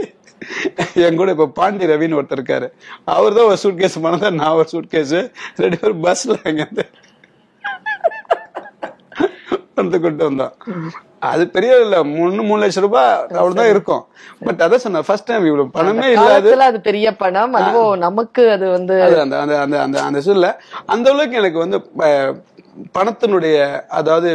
என் 1.05 1.19
கூட 1.21 1.29
இப்ப 1.35 1.49
பாண்டி 1.59 1.91
ரவின்னு 1.93 2.19
ஒருத்தர் 2.19 2.39
இருக்காரு. 2.39 2.67
அவர் 3.15 3.37
தான் 3.37 3.49
ஒரு 3.51 3.61
சூட்கேஸ் 3.63 4.03
பணத்தை 4.05 4.31
நான் 4.41 4.57
ஒரு 4.59 4.69
சூட்கேஸ் 4.73 5.17
ரெண்டு 5.63 5.79
பேரும் 5.81 6.03
பஸ்ல 6.07 6.37
அங்க 6.49 6.61
இருந்து 6.65 6.85
பணத்தை 9.77 9.97
கொண்டு 10.01 10.23
வந்தோம். 10.27 10.53
அது 11.29 11.43
பெரிய 11.55 11.73
இல்ல. 11.83 11.97
மூணு 12.15 12.41
மூணு 12.47 12.59
லட்சம் 12.63 12.85
ரூபாய் 12.85 13.11
அவ்வளவுதான் 13.37 13.69
இருக்கும். 13.73 14.03
பட் 14.45 14.61
அதான் 14.65 14.83
சொன்னேன் 14.85 15.05
ஃபர்ஸ்ட் 15.07 15.27
டைம் 15.29 15.47
இவ்வளவு 15.49 15.73
பணமே 15.77 16.07
இல்லாத. 16.15 16.55
அது 16.69 16.79
பெரிய 16.89 17.07
பணம். 17.23 17.53
அதுவும் 17.59 17.93
நமக்கு 18.05 18.43
அது 18.55 18.65
வந்து 18.77 18.95
அந்த 19.05 19.37
அந்த 19.43 19.55
அந்த 19.63 19.75
அந்த 19.85 19.97
அந்த 20.07 20.21
சூழ்நிலை 20.25 20.51
அந்த 20.95 21.07
அளவுக்கு 21.13 21.39
எனக்கு 21.41 21.59
வந்து 21.65 21.79
பணத்தினுடைய 22.97 23.57
அதாவது 23.99 24.29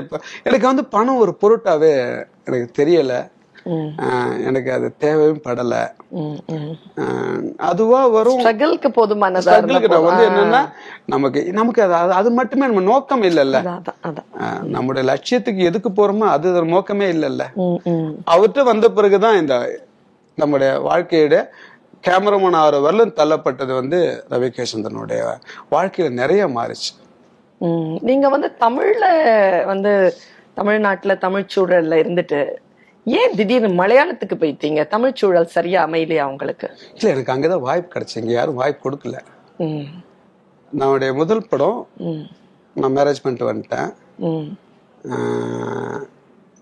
எனக்கு 0.48 0.66
வந்து 0.70 0.84
பணம் 0.96 1.22
ஒரு 1.24 1.32
பொருட்டாவே 1.42 1.92
எனக்கு 2.48 2.68
தெரியல. 2.80 3.14
எனக்கு 4.44 4.72
அது 4.72 4.96
தேவையும் 4.96 5.42
படல. 5.44 5.74
அதுவா 7.56 8.06
வரும். 8.06 8.38
ஸ்ட்ரகிள்க்கு 8.40 8.88
போதுமானதா 8.88 9.38
ஸ்ட்ரகிளுக்கு 9.38 9.88
நான் 9.88 10.02
வந்து 10.02 10.28
என்னன்னா 10.28 10.62
நமக்கு 11.06 11.52
நமக்கு 11.52 11.82
அது 11.82 12.14
அது- 12.14 12.32
மட்டுமே 12.32 12.66
நம்ம 12.66 12.80
நோக்கம் 12.80 13.22
இல்லைல்ல. 13.22 13.80
நம்முடைய 14.62 15.14
லட்சியத்துக்கு 15.14 15.62
எதுக்கு 15.62 15.90
போறோமோ 15.90 16.26
அது 16.28 16.64
நோக்கமே 16.64 17.12
இல்லைல்ல. 17.12 17.42
அவர்கிட்ட 18.26 18.62
வந்த 18.62 18.90
பிறகுதான் 18.90 19.36
இந்த 19.36 19.80
நம்முடைய 20.34 20.78
வாழ்க்கையோட 20.80 21.36
கேமராமேன் 22.04 22.56
ஆகிற 22.56 22.90
வரலும் 22.90 23.16
தள்ளப்பட்டது 23.16 23.74
வந்து 23.74 24.24
ரவிகேசந்தனுடைய 24.30 25.22
வாழ்க்கையில 25.70 26.10
நிறைய 26.10 26.46
மாறிச்சு. 26.46 26.90
நீங்க 28.00 28.28
வந்து 28.28 28.52
தமிழ்ல 28.60 29.04
வந்து 29.66 29.92
தமிழ்நாட்டுல 30.54 31.14
தமிழ் 31.14 31.46
சூழல்ல 31.56 31.94
இருந்துட்டு 31.94 32.40
ஏன் 33.08 33.34
திடீர்னு 33.34 33.68
மலையாளத்துக்கு 33.68 34.34
போயிட்டீங்க? 34.34 34.86
தமிழ் 34.86 35.12
சூழல் 35.14 35.46
சரியா 35.46 35.86
அமையலையா 35.86 36.22
உங்களுக்கு? 36.22 36.70
இல்ல 36.94 37.16
எனக்கு 37.16 37.32
அங்கதான் 37.32 37.60
வாய்ப்பு 37.60 38.00
கிடைச்சு 38.00 38.18
இங்க 38.18 38.32
யாரும் 38.32 38.54
வாய்ப்பு 38.54 38.90
கொடுக்கல. 38.90 39.20
நம்முடைய 40.72 41.14
முதல் 41.14 41.48
படம் 41.48 41.88
நான் 42.74 42.96
மேரேஜ் 42.96 43.22
பண்ணிட்டு 43.22 43.52
வந்துட்டேன். 43.52 43.94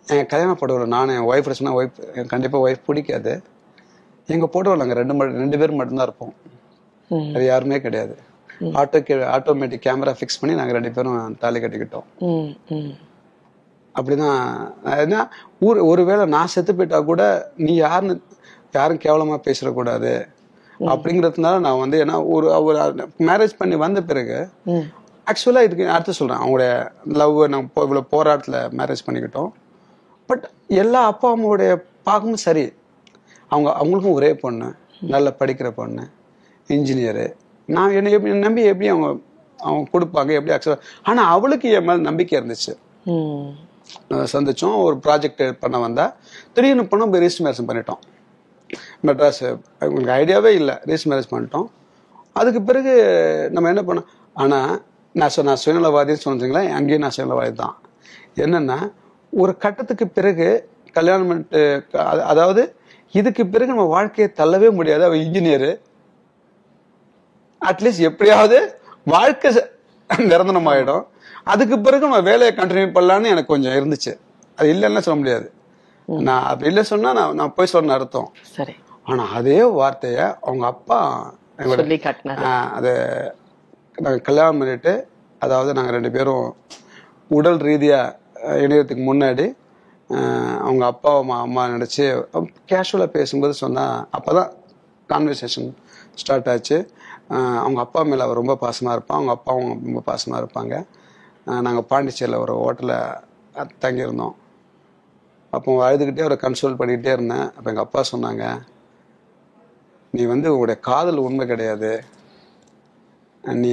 என் 0.07 0.27
கல்யாண 0.27 0.55
படவில் 0.55 0.87
நான் 0.87 1.09
என் 1.09 1.29
ஒய்ஃப் 1.29 1.51
சொன்னா 1.51 1.79
ஒய்ஃப் 1.79 2.03
எனக்கு 2.03 2.27
கண்டிப்பா 2.27 2.61
ஒய்ஃப் 2.61 2.85
பிடிக்காது. 2.87 3.43
எங்க 4.27 4.49
போட்டோவில் 4.53 4.77
நாங்கள் 4.77 4.97
ரெண்டு 4.97 5.15
ம- 5.15 5.37
ரெண்டு 5.37 5.59
பேர் 5.59 5.73
மட்டும்தான் 5.73 6.07
இருப்போம். 6.07 6.35
அது 7.35 7.45
யாருமே 7.45 7.81
கிடையாது. 7.81 8.19
ஆட்டோ 8.61 9.01
ஆட்டோமேட்டிக் 9.35 9.81
கேமரா 9.87 10.13
ஃபிக்ஸ் 10.13 10.41
பண்ணி 10.41 10.57
நாங்க 10.57 10.73
ரெண்டு 10.73 10.91
பேரும் 10.91 11.37
தாலி 11.39 11.61
கட்டிக்கிட்டோம். 11.61 12.05
ம் 12.19 12.75
ம். 12.75 12.97
அப்படிதான் 13.97 14.73
ஏன்னா 14.85 15.29
ஊர் 15.61 15.79
ஒருவேளை 15.79 16.27
நான் 16.27 16.47
செத்து 16.47 16.75
போயிட்டா 16.75 17.01
கூட 17.01 17.51
நீ 17.57 17.75
யாருன்னு 17.75 18.21
யாரும் 18.73 18.99
கேவலமா 18.99 19.41
பேசிடக்கூடாது 19.45 20.29
அப்படிங்கிறதுனால 20.81 21.59
நான் 21.59 21.79
வந்து 21.79 22.05
ஏன்னா 22.05 22.29
ஒரு 22.29 22.65
ஒரு 22.65 23.09
மேரேஜ் 23.19 23.51
பண்ணி 23.59 23.75
வந்த 23.75 24.03
பிறகு 24.03 24.49
ஆக்சுவலா 25.27 25.63
இதுக்கு 25.63 25.91
அடுத்து 25.91 26.13
சொல்றேன். 26.13 26.37
அவங்களுடைய 26.37 26.91
லவ் 27.05 27.49
நம்ம 27.49 27.69
போ- 27.77 27.83
இவ்வளவு 27.83 28.07
போராட்டத்துல 28.11 28.71
மேரேஜ் 28.71 29.07
பண்ணிக்கிட்டோம். 29.07 29.51
பட் 30.27 30.51
எல்லா 30.69 31.05
அப்பா 31.05 31.37
அம்மாவுடைய 31.37 31.77
பார்க்கவும் 32.03 32.37
சரி. 32.37 32.73
அவங்க 33.49 33.77
அவங்களுக்கும் 33.83 34.13
ஒரே 34.13 34.35
பொண்ணு 34.35 34.75
நல்லா 35.01 35.31
படிக்கிற 35.31 35.71
பொண்ணு 35.71 36.09
இன்ஜினியரு 36.69 37.33
நான் 37.67 37.91
என்னை 37.91 38.13
எப்படி 38.13 38.39
நம்பி 38.39 38.63
எப்படி 38.63 38.89
அவங்க 38.89 39.17
அவங்க 39.59 39.89
கொடுப்பாங்க 39.93 40.31
எப்படி 40.31 40.51
அக்செப்ட் 40.51 40.81
ஆனா 41.03 41.25
அவளுக்கு 41.29 41.71
என் 41.71 41.85
மேல 41.85 42.01
நம்பிக்கை 42.01 42.41
இருந்துச்சு. 42.41 42.77
சந்தித்தோம் 44.11 44.77
ஒரு 44.77 44.97
ப்ராஜெக்ட் 45.03 45.53
பண்ண 45.53 45.79
வந்தால் 45.79 46.15
திடீர்னு 46.53 46.87
போனால் 46.87 47.11
போய் 47.11 47.21
ரிஜிஸ்டர் 47.21 47.47
மேரேஜ் 47.47 47.67
பண்ணிட்டோம். 47.67 47.99
மெட்ராஸ் 49.05 49.59
உங்களுக்கு 49.85 50.13
ஐடியாவே 50.13 50.55
இல்லை. 50.55 50.75
ரிஜிஸ்டர் 50.75 51.09
மேரேஜ் 51.09 51.31
பண்ணிட்டோம். 51.31 51.67
அதுக்கு 52.33 52.63
பிறகு 52.63 52.93
நம்ம 53.53 53.73
என்ன 53.73 53.93
பண்ணோம்? 53.93 54.05
ஆனால் 54.35 54.85
நான் 55.13 55.31
சொ 55.37 55.43
நான் 55.43 55.57
சுயநலவாதின்னு 55.65 56.17
சொன்னீங்களா 56.25 56.71
அங்கேயும் 56.71 57.01
நான் 57.01 57.13
சுயநலவாதி 57.17 57.53
தான். 57.53 57.79
என்னென்னா 58.35 58.93
ஒரு 59.31 59.57
கட்டத்துக்கு 59.57 60.09
பிறகு 60.09 60.69
கல்யாணம் 60.93 61.27
பண்ணிட்டு 61.27 61.87
அதாவது 62.23 62.77
இதுக்கு 63.13 63.47
பிறகு 63.47 63.75
நம்ம 63.75 63.89
வாழ்க்கையை 63.89 64.35
தள்ளவே 64.37 64.71
முடியாது. 64.71 65.05
அவ 65.05 65.15
இன்ஜினியரு 65.15 65.81
அட்லீஸ்ட் 67.61 67.99
எப்படியாவது 67.99 68.81
வாழ்க்கை 69.05 69.55
ச- 69.55 69.71
நிரந்தரம் 70.19 70.67
ஆயிடும் 70.67 71.07
அதுக்கு 71.47 71.77
பிறகு 71.81 72.05
நம்ம 72.07 72.21
வேலையை 72.29 72.53
கண்டினியூ 72.55 72.89
பண்ணலான்னு 72.95 73.33
எனக்கு 73.33 73.53
கொஞ்சம் 73.53 73.77
இருந்துச்சு. 73.77 74.13
அது 74.59 74.69
இல்லைன்னா 74.73 75.03
சொல்ல 75.05 75.19
முடியாது. 75.19 75.47
நான் 76.27 76.45
அப்படி 76.45 76.69
இல்லை 76.71 76.85
சொன்னா 76.91 77.11
நான் 77.13 77.37
நான் 77.37 77.55
போய் 77.57 77.73
சொன்ன 77.73 77.95
அர்த்தம். 77.95 78.29
சரி. 78.51 78.75
ஆனா 79.07 79.25
அதே 79.37 79.59
வார்த்தைய 79.77 80.19
அவங்க 80.43 80.65
அப்பா 80.73 80.99
அது 82.77 82.93
நாங்கள் 83.99 84.25
கல்யாணம் 84.25 84.61
பண்ணிட்டு 84.61 84.93
அதாவது 85.41 85.71
நாங்கள் 85.75 85.97
ரெண்டு 85.97 86.11
பேரும் 86.13 86.47
உடல் 87.31 87.61
ரீதியா 87.63 88.01
அஹ், 88.41 88.59
இணையத்துக்கு 88.65 89.05
முன்னாடி 89.05 89.47
அவங்க 90.63 90.85
அப்பா 90.87 91.11
அம்மா 91.19 91.37
அம்மா 91.41 91.63
நினச்சி 91.69 92.03
கேஷுவலாக 92.71 93.11
பேசும்போது 93.15 93.55
சொன்னா 93.61 93.85
அப்பதான் 94.13 94.51
கான்வர்சேஷன் 95.11 95.71
ஸ்டார்ட் 96.15 96.49
ஆச்சு. 96.49 96.77
அவங்க 97.61 97.81
அப்பா 97.81 98.01
மேலே 98.03 98.23
அவர் 98.23 98.41
ரொம்ப 98.41 98.55
பாசமா 98.61 98.93
இருப்பான் 98.93 99.19
அவங்க 99.19 99.33
அப்பாவும் 99.33 99.73
ரொம்ப 99.87 100.03
பாசமா 100.07 100.37
இருப்பாங்க. 100.43 100.75
நாங்கள் 101.67 101.89
பாண்டிச்சேரியில் 101.91 102.43
ஒரு 102.45 102.55
ஹோட்டலில் 102.63 103.69
தங்கியிருந்தோம். 103.83 104.37
அப்போ 105.57 105.77
அழுதுகிட்டே 105.87 106.25
அவரை 106.25 106.39
கன்சோல் 106.41 106.79
பண்ணிக்கிட்டே 106.81 107.13
இருந்தேன். 107.17 107.47
அப்போ 107.57 107.69
எங்கள் 107.73 107.87
அப்பா 107.87 108.01
சொன்னாங்க 108.13 108.45
நீ 110.17 110.23
வந்து 110.33 110.49
உங்களுடைய 110.53 110.79
காதல் 110.89 111.25
உண்மை 111.27 111.45
கிடையாது. 111.53 111.91
நீ 113.63 113.73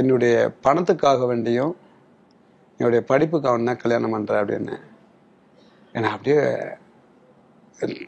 என்னுடைய 0.00 0.34
பணத்துக்காக 0.66 1.26
வேண்டியும் 1.30 1.74
என்னுடைய 2.78 3.00
படிப்புக்காக 3.10 3.64
தான் 3.68 3.82
கல்யாணம் 3.82 4.14
பண்ணுற 4.14 4.34
அப்படின்னு. 4.40 4.76
ஏன்னா 5.96 6.08
அப்படியே 6.14 6.40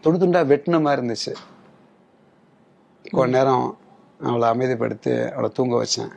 துண்டு 0.02 0.18
துண்டாக 0.22 0.50
வெட்டின 0.52 0.80
மாதிரி 0.84 1.00
இருந்துச்சு. 1.00 1.32
கொஞ்ச 3.16 3.32
நேரம் 3.36 3.66
அவளை 4.28 4.46
அமைதிப்படுத்தி 4.52 5.14
அவளை 5.32 5.50
தூங்க 5.58 5.74
வச்சேன். 5.82 6.12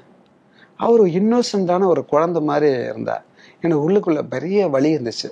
அவர் 0.80 1.04
இன்னோசண்டான 1.20 1.88
ஒரு 1.94 2.02
குழந்தை 2.12 2.42
மாதிரி 2.50 2.68
இருந்தா 2.89 3.15
எனக்கு 3.62 3.84
உள்ளுக்குள்ள 3.86 4.22
பெரிய 4.34 4.68
வலி 4.76 4.89
இருந்துச்சு. 4.98 5.30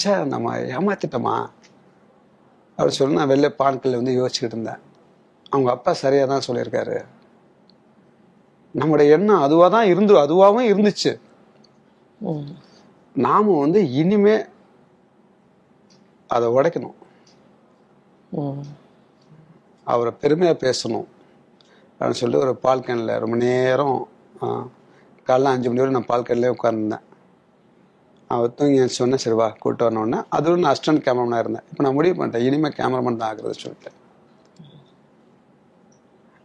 ச்சே 0.00 0.12
நம்ம 0.32 0.54
ஏமாத்திட்டோமா? 0.76 1.34
அப்படி 2.78 2.94
சொல்லி 2.96 3.18
நான் 3.18 3.32
வெளில 3.32 3.48
பான்கல்ல 3.60 4.00
வந்து 4.00 4.16
யோசிச்சுக்கிட்டு 4.18 4.56
இருந்தேன். 4.56 4.80
அவங்க 5.52 5.68
அப்பா 5.74 5.92
சரியா 6.02 6.24
தான் 6.32 6.46
சொல்லியிருக்காரு. 6.46 6.96
நம்முடைய 8.74 9.16
எண்ணம் 9.16 9.44
அதுவா 9.46 9.66
தான் 9.76 9.90
இருந்து 9.92 10.12
அதுவாகவும் 10.24 10.70
இருந்துச்சு. 10.72 11.12
நாம 13.14 13.54
வந்து 13.64 13.80
இனிமே 14.02 14.36
அதை 16.30 16.46
உடைக்கணும். 16.56 16.98
அவரை 19.86 20.12
பெருமையா 20.22 20.54
பேசணும். 20.66 21.08
அப்படின்னு 22.02 22.20
சொல்லிட்டு 22.20 22.44
ஒரு 22.44 22.52
பால் 22.66 22.84
கேனில் 22.86 23.18
ரொம்ப 23.22 23.36
நேரம் 23.46 23.98
காலைல 25.28 25.50
அஞ்சு 25.54 25.68
மணி 25.70 25.82
வரை 25.82 25.92
நான் 25.96 26.10
பால் 26.12 26.24
கேன்லேயே 26.28 26.52
உட்கார்ந்தேன் 26.54 27.02
அவர் 28.34 28.54
தூங்கி 28.58 28.78
சொன்னேன் 29.00 29.20
சரி 29.22 29.36
வா 29.40 29.46
கூப்பிட்டு 29.62 29.84
வரணுன்னே 29.86 30.18
அதுவும் 30.36 30.62
நான் 30.62 30.72
அசிஸ்டன்ட் 30.72 31.02
கேமராமேனாக 31.06 31.42
இருந்தேன். 31.44 31.64
இப்போ 31.70 31.82
நான் 31.84 31.96
முடிவு 31.98 32.14
பண்ணிட்டேன் 32.18 32.44
இனிமேல் 32.48 32.74
கேமராமேன் 32.78 33.18
தான் 33.20 33.30
ஆகுறது 33.32 33.56
சொல்லிட்டு. 33.64 33.90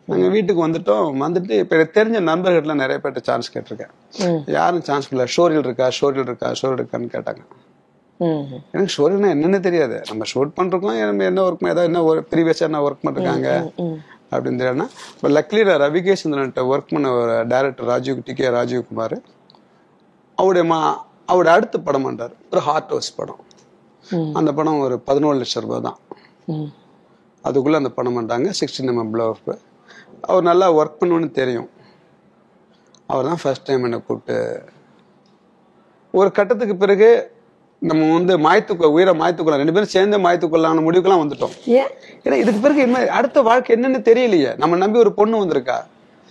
நாங்கள் 0.09 0.33
வீட்டுக்கு 0.35 0.61
வந்துட்டோம். 0.65 1.07
வந்துட்டு 1.25 1.53
இப்போ 1.63 1.77
தெரிஞ்ச 1.97 2.19
நண்பர்கள்லாம் 2.31 2.81
நிறைய 2.83 2.97
பேர்ட்ட 3.03 3.23
சான்ஸ் 3.29 3.51
கேட்டிருக்கேன். 3.53 3.93
யாரும் 4.57 4.85
சான்ஸ் 4.89 5.09
இல்லை 5.13 5.25
ஷோரியல் 5.35 5.65
இருக்கா? 5.67 5.87
ஷோரியல் 5.99 6.29
இருக்கா? 6.31 6.49
ஷோரியல் 6.61 6.81
இருக்கான்னு 6.81 7.09
கேட்டாங்க. 7.15 7.41
எனக்கு 8.73 8.93
ஷோரியல்னா 8.97 9.31
என்னன்னு 9.37 9.59
தெரியாது. 9.69 9.97
நம்ம 10.11 10.27
ஷூட் 10.33 10.53
பண்ணுறோம் 10.59 11.01
நம்ம 11.09 11.25
என்ன 11.31 11.41
ஒர்க் 11.47 11.65
ஏதாவது 11.73 11.89
என்ன 11.91 12.03
ஒரு 12.11 12.21
ப்ரீவியஸாக 12.31 12.69
என்ன 12.69 12.83
ஒர்க் 12.87 13.03
பண்ணிருக்காங்க. 13.07 13.49
அப்படின்னு 14.31 14.59
தெரியாதுன்னா 14.61 14.87
இப்போ 15.15 15.27
லக்லி 15.37 15.61
ரவிகேசந்திரன்ட்ட 15.85 16.63
ஒர்க் 16.71 16.93
பண்ண 16.93 17.11
ஒரு 17.19 17.35
director 17.53 17.89
Rajiv 17.91 18.23
T 18.27 18.33
K 18.39 18.47
Rajiv Kumar. 18.57 19.17
அவருடைய 20.37 20.63
மா 20.71 20.79
அவருடைய 21.31 21.53
அடுத்த 21.57 21.77
படம் 21.87 22.05
பண்றாரு. 22.07 22.35
ஒரு 22.51 22.61
ஹார்ட் 22.67 22.91
ஹவுஸ் 22.93 23.11
படம். 23.19 23.41
அந்த 24.39 24.49
படம் 24.57 24.83
ஒரு 24.87 24.95
பதினோரு 25.07 25.37
லட்சம் 25.41 25.63
ரூபாய் 25.65 25.85
தான். 25.87 25.97
அதுக்குள்ள 27.47 27.79
அந்த 27.81 27.91
படம் 27.97 28.15
பண்ணிட்டாங்க 28.17 28.49
சிக்ஸ்டின் 28.59 28.91
எம்எம் 28.93 29.11
ப்ளவ் 29.13 29.35
அவர் 30.29 30.47
நல்லா 30.49 30.67
ஒர்க் 30.79 30.99
பண்ணுன்னு 31.01 31.29
தெரியும். 31.39 31.69
அவர் 33.11 33.27
தான் 33.29 33.41
ஃபர்ஸ்ட் 33.41 33.67
டைம் 33.67 33.85
என்னை 33.87 33.99
கூப்பிட்டு 34.07 34.37
ஒரு 36.19 36.29
கட்டத்துக்கு 36.37 36.75
பிறகு 36.83 37.09
நம்ம 37.79 38.13
வந்து 38.13 38.37
மாயத்துக்குள்ள 38.37 38.85
உயிரை 38.85 39.13
மாயத்துக்குள்ள 39.19 39.57
ரெண்டு 39.61 39.73
பேரும் 39.73 39.93
சேர்ந்து 39.95 40.17
மாயத்துக்குள்ளான 40.17 40.79
முடிவுக்கெல்லாம் 40.87 41.21
வந்துட்டோம். 41.23 41.53
ஏன்? 41.65 41.89
ஏன்னா 42.23 42.33
இதுக்கு 42.33 42.59
பிறகு 42.59 42.81
என்ன 42.81 43.07
அடுத்த 43.07 43.41
வாழ்க்கை 43.41 43.75
என்னன்னு 43.75 43.99
தெரியலையே. 44.09 44.57
நம்ம 44.57 44.75
நம்பி 44.75 44.99
ஒரு 44.99 45.13
பொண்ணு 45.13 45.45
வந்திருக்கா? 45.45 45.77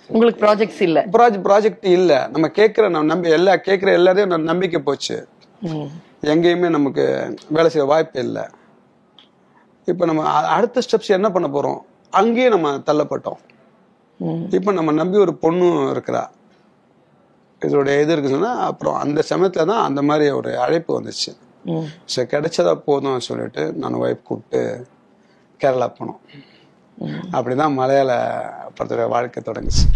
உங்களுக்கு 0.06 0.46
ப்ராஜெக்ட்ஸ் 0.46 0.80
இல்ல. 0.80 1.04
ப்ராஜெக்ட் 1.12 1.46
ப்ராஜெக்ட் 1.48 1.86
இல்ல. 1.86 2.28
நம்ம 2.30 2.48
கேட்கிற 2.48 2.88
நம்ம 2.88 3.06
நம்பி 3.06 3.30
எல்லா 3.30 3.56
கேட்கிற 3.56 3.92
எல்லாரையும் 3.92 4.30
நம்ம 4.30 4.44
நம்பிக்கை 4.44 4.80
போச்சு. 4.80 5.28
எங்கேயுமே 6.22 6.68
நமக்கு 6.68 7.36
வேலை 7.48 7.70
செய்ய 7.70 7.86
வாய்ப்பு 7.86 8.20
இல்லை. 8.20 8.42
இப்போ 9.84 10.04
நம்ம 10.04 10.22
அடுத்த 10.30 10.80
ஸ்டெப்ஸ் 10.86 11.16
என்ன 11.18 11.30
பண்ண 11.30 11.48
போறோம்? 11.48 11.80
அங்கேயே 12.10 12.48
நம்ம 12.48 12.70
தள்ளப்பட்டோம். 12.70 13.40
இப்போ 14.50 14.72
நம்ம 14.72 14.92
நம்பி 14.92 15.18
ஒரு 15.18 15.34
பொண்ணு 15.34 15.64
இருக்கிறா. 15.64 16.26
இதோட 17.60 17.88
இது 18.02 18.16
இருக்குதுன்னா 18.16 18.50
அப்புறம் 18.68 18.94
அந்த 18.94 19.22
சமயத்துல 19.30 19.66
தான் 19.70 19.84
அந்த 19.88 20.02
மாதிரி 20.02 20.30
ஒரு 20.30 20.50
அழைப்பு 20.58 20.90
வந்துச்சு. 21.00 21.30
சரி 22.04 22.28
கிடைச்சதா 22.32 22.74
போதும் 22.88 23.20
சொல்லிட்டு 23.20 23.62
நான் 23.72 23.94
ஒய்ஃப் 23.94 24.26
கூப்பிட்டு 24.28 24.60
கேரளா 25.60 25.88
போனோம். 25.98 26.20
அப்படிதான் 27.32 27.78
மலையாள 27.80 28.12
படத்துடைய 28.76 29.08
வாழ்க்கை 29.08 29.42
தொடங்குச்சு. 29.46 29.86